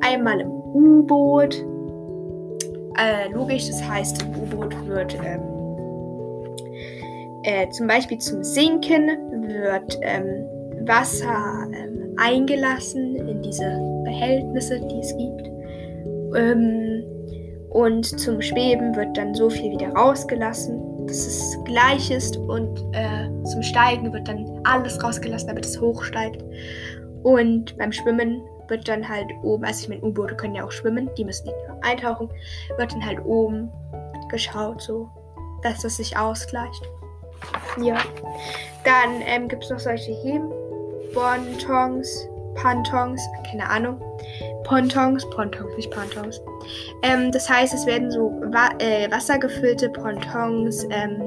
Einmal 0.00 0.40
im 0.40 0.50
U-Boot. 0.50 1.64
Äh, 2.96 3.28
logisch, 3.32 3.66
das 3.68 3.82
heißt, 3.86 4.22
im 4.22 4.42
U-Boot 4.42 4.86
wird 4.86 5.16
ähm, 5.24 5.40
äh, 7.44 7.68
zum 7.70 7.86
Beispiel 7.86 8.18
zum 8.18 8.42
Sinken 8.42 9.08
wird 9.48 9.98
ähm, 10.02 10.46
Wasser 10.86 11.68
ähm, 11.72 12.14
eingelassen 12.16 13.16
in 13.16 13.42
diese 13.42 13.80
Behältnisse, 14.04 14.80
die 14.80 15.00
es 15.00 15.16
gibt. 15.16 15.50
Ähm, 16.36 17.04
und 17.70 18.04
zum 18.04 18.40
Schweben 18.40 18.94
wird 18.94 19.16
dann 19.16 19.34
so 19.34 19.50
viel 19.50 19.72
wieder 19.72 19.88
rausgelassen, 19.90 21.06
dass 21.06 21.26
es 21.26 21.58
gleich 21.64 22.10
ist. 22.10 22.36
Und 22.36 22.78
äh, 22.92 23.28
zum 23.44 23.62
Steigen 23.62 24.12
wird 24.12 24.28
dann 24.28 24.60
alles 24.64 25.02
rausgelassen, 25.02 25.48
damit 25.48 25.66
es 25.66 25.80
hochsteigt. 25.80 26.42
Und 27.24 27.76
beim 27.76 27.92
Schwimmen 27.92 28.42
wird 28.68 28.88
dann 28.88 29.08
halt 29.08 29.30
oben, 29.42 29.64
also 29.64 29.82
ich 29.82 29.88
meine, 29.88 30.02
U-Boote 30.02 30.36
können 30.36 30.54
ja 30.54 30.64
auch 30.64 30.72
schwimmen, 30.72 31.10
die 31.16 31.24
müssen 31.24 31.46
nicht 31.46 31.56
nur 31.68 31.84
eintauchen, 31.84 32.30
wird 32.76 32.92
dann 32.92 33.04
halt 33.04 33.24
oben 33.24 33.70
geschaut, 34.30 34.82
so, 34.82 35.08
dass 35.62 35.82
das 35.82 35.96
sich 35.96 36.16
ausgleicht. 36.16 36.82
Ja. 37.80 37.98
Dann 38.84 39.22
ähm, 39.26 39.48
gibt 39.48 39.64
es 39.64 39.70
noch 39.70 39.78
solche 39.78 40.12
Hebbontons, 40.22 42.28
Pantons, 42.54 43.20
keine 43.50 43.68
Ahnung. 43.68 44.00
Pontons, 44.64 45.28
Pontons, 45.30 45.76
nicht 45.76 45.90
Pontons. 45.90 46.40
Ähm, 47.02 47.30
das 47.32 47.48
heißt, 47.48 47.74
es 47.74 47.86
werden 47.86 48.10
so 48.10 48.30
wa 48.46 48.70
äh, 48.78 49.10
wassergefüllte 49.10 49.90
Pontons 49.90 50.86
ähm, 50.90 51.20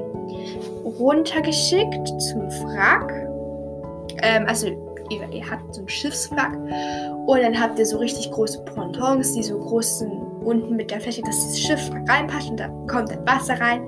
runtergeschickt 0.84 2.08
zum 2.20 2.48
Wrack. 2.64 3.12
Ähm, 4.22 4.46
also 4.48 4.87
ihr, 5.10 5.28
ihr 5.30 5.50
habt 5.50 5.74
so 5.74 5.82
ein 5.82 5.88
Schiffswrack 5.88 6.54
und 7.26 7.42
dann 7.42 7.58
habt 7.58 7.78
ihr 7.78 7.86
so 7.86 7.98
richtig 7.98 8.30
große 8.30 8.64
Pontons, 8.64 9.34
die 9.34 9.42
so 9.42 9.58
großen 9.58 10.10
unten 10.44 10.76
mit 10.76 10.90
der 10.90 11.00
Fläche, 11.00 11.22
dass 11.22 11.36
dieses 11.44 11.60
Schiff 11.60 11.90
reinpasst 12.08 12.50
und 12.50 12.60
da 12.60 12.68
kommt 12.86 13.10
das 13.10 13.18
Wasser 13.26 13.60
rein 13.60 13.86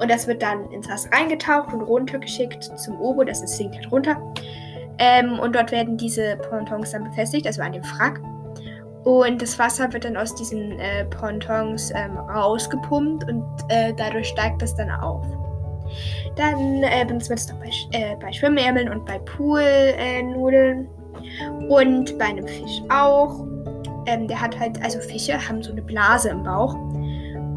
und 0.00 0.10
das 0.10 0.26
wird 0.26 0.42
dann 0.42 0.70
ins 0.70 0.88
Wasser 0.88 1.10
reingetaucht 1.12 1.72
und 1.72 1.82
runtergeschickt 1.82 2.64
zum 2.78 3.00
Obo, 3.00 3.24
das 3.24 3.42
ist, 3.42 3.56
sinkt 3.56 3.76
halt 3.76 3.90
runter. 3.90 4.16
Ähm, 4.98 5.38
und 5.38 5.54
dort 5.54 5.70
werden 5.70 5.96
diese 5.96 6.36
Pontons 6.36 6.90
dann 6.90 7.04
befestigt, 7.04 7.46
also 7.46 7.62
an 7.62 7.72
dem 7.72 7.82
Wrack. 7.84 8.20
Und 9.04 9.40
das 9.40 9.58
Wasser 9.58 9.92
wird 9.92 10.04
dann 10.04 10.16
aus 10.16 10.34
diesen 10.34 10.78
äh, 10.78 11.04
Pontons 11.06 11.92
ähm, 11.94 12.18
rausgepumpt 12.18 13.28
und 13.28 13.44
äh, 13.68 13.92
dadurch 13.96 14.28
steigt 14.28 14.60
das 14.60 14.74
dann 14.74 14.90
auf. 14.90 15.24
Dann 16.36 16.82
äh, 16.82 17.04
benutzt 17.06 17.28
man 17.30 17.36
das 17.36 17.46
bei, 17.46 17.98
äh, 17.98 18.16
bei 18.16 18.32
Schwimmärmeln 18.32 18.88
und 18.88 19.04
bei 19.04 19.18
Poolnudeln. 19.20 20.88
und 21.68 22.18
bei 22.18 22.26
einem 22.26 22.46
Fisch 22.46 22.80
auch. 22.88 23.44
Ähm, 24.06 24.26
der 24.26 24.40
hat 24.40 24.58
halt, 24.58 24.82
also 24.82 25.00
Fische 25.00 25.36
haben 25.48 25.62
so 25.62 25.72
eine 25.72 25.82
Blase 25.82 26.30
im 26.30 26.42
Bauch. 26.42 26.74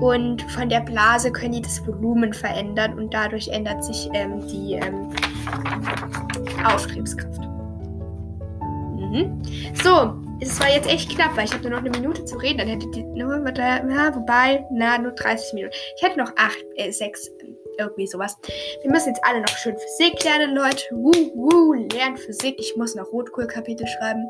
Und 0.01 0.41
von 0.51 0.67
der 0.67 0.81
Blase 0.81 1.31
können 1.31 1.53
die 1.53 1.61
das 1.61 1.85
Volumen 1.85 2.33
verändern 2.33 2.97
und 2.97 3.13
dadurch 3.13 3.47
ändert 3.49 3.83
sich 3.83 4.09
ähm, 4.13 4.45
die 4.47 4.73
ähm, 4.73 5.07
Auftriebskraft. 6.65 7.41
Mhm. 8.97 9.41
So, 9.83 10.15
es 10.39 10.59
war 10.59 10.69
jetzt 10.69 10.89
echt 10.89 11.15
knapp, 11.15 11.37
weil 11.37 11.45
ich 11.45 11.53
habe 11.53 11.69
nur 11.69 11.79
noch 11.79 11.85
eine 11.85 11.91
Minute 11.91 12.25
zu 12.25 12.35
reden. 12.37 12.57
Dann 12.57 12.67
hätte 12.67 12.89
die 12.89 13.03
nur, 13.03 13.45
ja, 13.55 14.15
wobei, 14.15 14.65
na, 14.71 14.97
nur 14.97 15.11
30 15.11 15.53
Minuten. 15.53 15.73
Ich 15.95 16.01
hätte 16.01 16.17
noch 16.17 16.31
8, 16.35 16.57
äh, 16.77 16.91
6, 16.91 17.29
irgendwie 17.77 18.07
sowas. 18.07 18.37
Wir 18.81 18.91
müssen 18.91 19.09
jetzt 19.09 19.23
alle 19.23 19.41
noch 19.41 19.57
schön 19.57 19.77
Physik 19.77 20.23
lernen, 20.23 20.55
Leute. 20.55 20.83
Wuh, 20.91 21.31
wuh, 21.35 21.73
lernen 21.73 22.17
Physik. 22.17 22.55
Ich 22.59 22.75
muss 22.75 22.95
noch 22.95 23.11
Rotkohl-Kapitel 23.11 23.85
schreiben. 23.87 24.23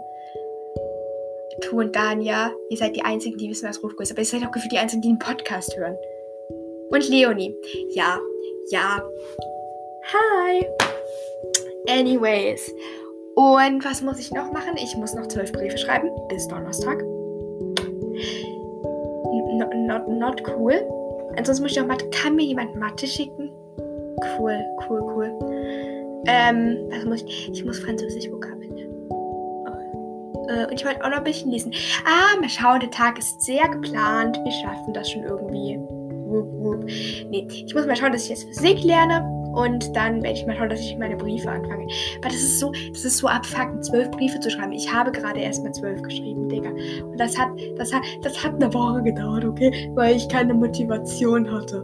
Tu 1.61 1.79
und 1.79 1.95
Dania, 1.95 2.51
ihr 2.69 2.77
seid 2.77 2.95
die 2.95 3.03
Einzigen, 3.03 3.37
die 3.37 3.49
wissen, 3.49 3.67
was 3.67 3.83
Rotkohl 3.83 4.03
ist. 4.03 4.11
Aber 4.11 4.21
ihr 4.21 4.25
seid 4.25 4.45
auch 4.45 4.51
gefühlt 4.51 4.71
die 4.71 4.77
Einzigen, 4.77 5.01
die 5.01 5.09
den 5.09 5.19
Podcast 5.19 5.75
hören. 5.77 5.97
Und 6.89 7.07
Leonie. 7.09 7.55
Ja, 7.93 8.19
ja. 8.71 9.01
Hi. 10.13 10.65
Anyways. 11.87 12.71
Und 13.35 13.83
was 13.85 14.01
muss 14.01 14.19
ich 14.19 14.31
noch 14.31 14.51
machen? 14.51 14.75
Ich 14.77 14.95
muss 14.97 15.13
noch 15.13 15.27
zwölf 15.27 15.51
Briefe 15.51 15.77
schreiben 15.77 16.09
bis 16.29 16.47
Donnerstag. 16.47 17.01
Not, 19.53 19.73
not, 19.73 20.07
not 20.07 20.41
cool. 20.47 21.00
Ansonsten 21.37 21.63
muss 21.63 21.71
ich 21.71 21.77
noch 21.77 21.87
Mathe. 21.87 22.09
Kann 22.09 22.35
mir 22.35 22.45
jemand 22.45 22.75
Mathe 22.75 23.07
schicken? 23.07 23.49
Cool, 24.37 24.59
cool, 24.87 25.01
cool. 25.01 25.39
Ähm, 26.27 26.77
was 26.91 27.05
muss 27.05 27.23
ich? 27.23 27.49
Ich 27.51 27.65
muss 27.65 27.79
Französisch 27.79 28.31
Vokabeln. 28.31 28.61
Äh, 30.51 30.65
und 30.65 30.73
ich 30.73 30.85
wollte 30.85 31.03
auch 31.03 31.09
noch 31.09 31.17
ein 31.17 31.23
bisschen 31.23 31.51
lesen. 31.51 31.73
Ah, 32.05 32.39
mal 32.39 32.49
schauen, 32.49 32.79
der 32.79 32.91
Tag 32.91 33.17
ist 33.17 33.41
sehr 33.41 33.67
geplant. 33.69 34.37
Wir 34.43 34.51
schaffen 34.51 34.93
das 34.93 35.09
schon 35.09 35.23
irgendwie. 35.23 35.77
Wup, 36.27 36.47
wup. 36.59 36.83
Nee, 36.85 37.47
ich 37.49 37.73
muss 37.73 37.85
mal 37.85 37.95
schauen, 37.95 38.11
dass 38.11 38.23
ich 38.23 38.29
jetzt 38.29 38.43
Physik 38.45 38.83
lerne. 38.83 39.40
Und 39.53 39.95
dann 39.95 40.23
werde 40.23 40.37
ich 40.37 40.45
mal 40.45 40.55
schauen, 40.55 40.69
dass 40.69 40.79
ich 40.79 40.97
meine 40.97 41.15
Briefe 41.15 41.49
anfange. 41.49 41.87
Aber 42.19 42.29
das 42.29 42.35
ist 42.35 42.59
so, 42.59 42.71
das 42.91 43.05
ist 43.05 43.17
so 43.17 43.27
abfuckend, 43.27 43.85
zwölf 43.85 44.09
Briefe 44.11 44.39
zu 44.39 44.49
schreiben. 44.49 44.71
Ich 44.71 44.91
habe 44.91 45.11
gerade 45.11 45.39
erst 45.39 45.63
mal 45.63 45.73
zwölf 45.73 46.01
geschrieben, 46.01 46.47
Digga. 46.47 46.69
Und 46.69 47.19
das 47.19 47.37
hat, 47.37 47.49
das 47.77 47.93
hat, 47.93 48.03
das 48.23 48.43
hat 48.43 48.55
eine 48.55 48.73
Woche 48.73 49.03
gedauert, 49.03 49.45
okay? 49.45 49.91
Weil 49.95 50.15
ich 50.15 50.27
keine 50.29 50.53
Motivation 50.53 51.51
hatte. 51.51 51.83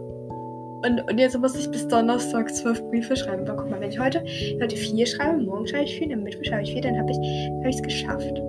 Und, 0.84 1.10
und 1.10 1.18
jetzt 1.18 1.36
muss 1.38 1.56
ich 1.56 1.68
bis 1.70 1.88
Donnerstag 1.88 2.54
zwölf 2.54 2.80
Briefe 2.88 3.16
schreiben. 3.16 3.48
Aber 3.48 3.62
guck 3.62 3.70
mal, 3.70 3.80
wenn 3.80 3.90
ich 3.90 3.98
heute, 3.98 4.22
heute 4.62 4.76
vier 4.76 5.06
schreibe, 5.06 5.42
morgen 5.42 5.66
schreibe 5.66 5.84
ich 5.84 5.98
vier, 5.98 6.08
dann 6.08 6.22
Mittwoch 6.22 6.44
schreibe 6.44 6.62
ich 6.62 6.72
vier, 6.72 6.82
dann 6.82 6.96
habe 6.96 7.10
ich 7.10 7.18
es 7.18 7.76
hab 7.78 7.84
geschafft. 7.84 8.42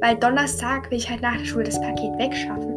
Weil 0.00 0.16
Donnerstag 0.16 0.90
will 0.90 0.98
ich 0.98 1.08
halt 1.08 1.22
nach 1.22 1.36
der 1.36 1.44
Schule 1.44 1.64
das 1.64 1.80
Paket 1.80 2.18
wegschaffen. 2.18 2.72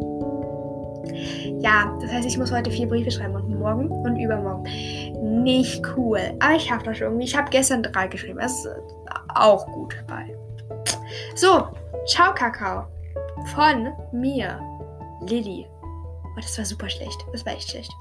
Ja, 1.60 1.96
das 2.00 2.12
heißt, 2.12 2.28
ich 2.28 2.38
muss 2.38 2.52
heute 2.52 2.70
vier 2.70 2.86
Briefe 2.86 3.10
schreiben 3.10 3.34
und 3.34 3.45
morgen 3.58 3.90
und 3.90 4.16
übermorgen. 4.16 4.64
Nicht 5.42 5.82
cool. 5.96 6.20
Aber 6.40 6.54
ich 6.54 6.64
schaffe 6.64 6.84
das 6.84 7.00
irgendwie. 7.00 7.24
Ich 7.24 7.36
habe 7.36 7.50
gestern 7.50 7.82
drei 7.82 8.06
geschrieben. 8.08 8.38
Das 8.40 8.64
ist 8.64 8.68
auch 9.34 9.66
gut 9.66 9.96
bei. 10.06 10.36
So, 11.34 11.68
ciao 12.06 12.34
Kakao. 12.34 12.86
Von 13.54 13.92
mir, 14.12 14.60
Lilly. 15.28 15.66
Oh, 15.82 16.40
das 16.40 16.56
war 16.58 16.64
super 16.64 16.88
schlecht. 16.88 17.24
Das 17.32 17.44
war 17.46 17.52
echt 17.52 17.70
schlecht. 17.70 17.92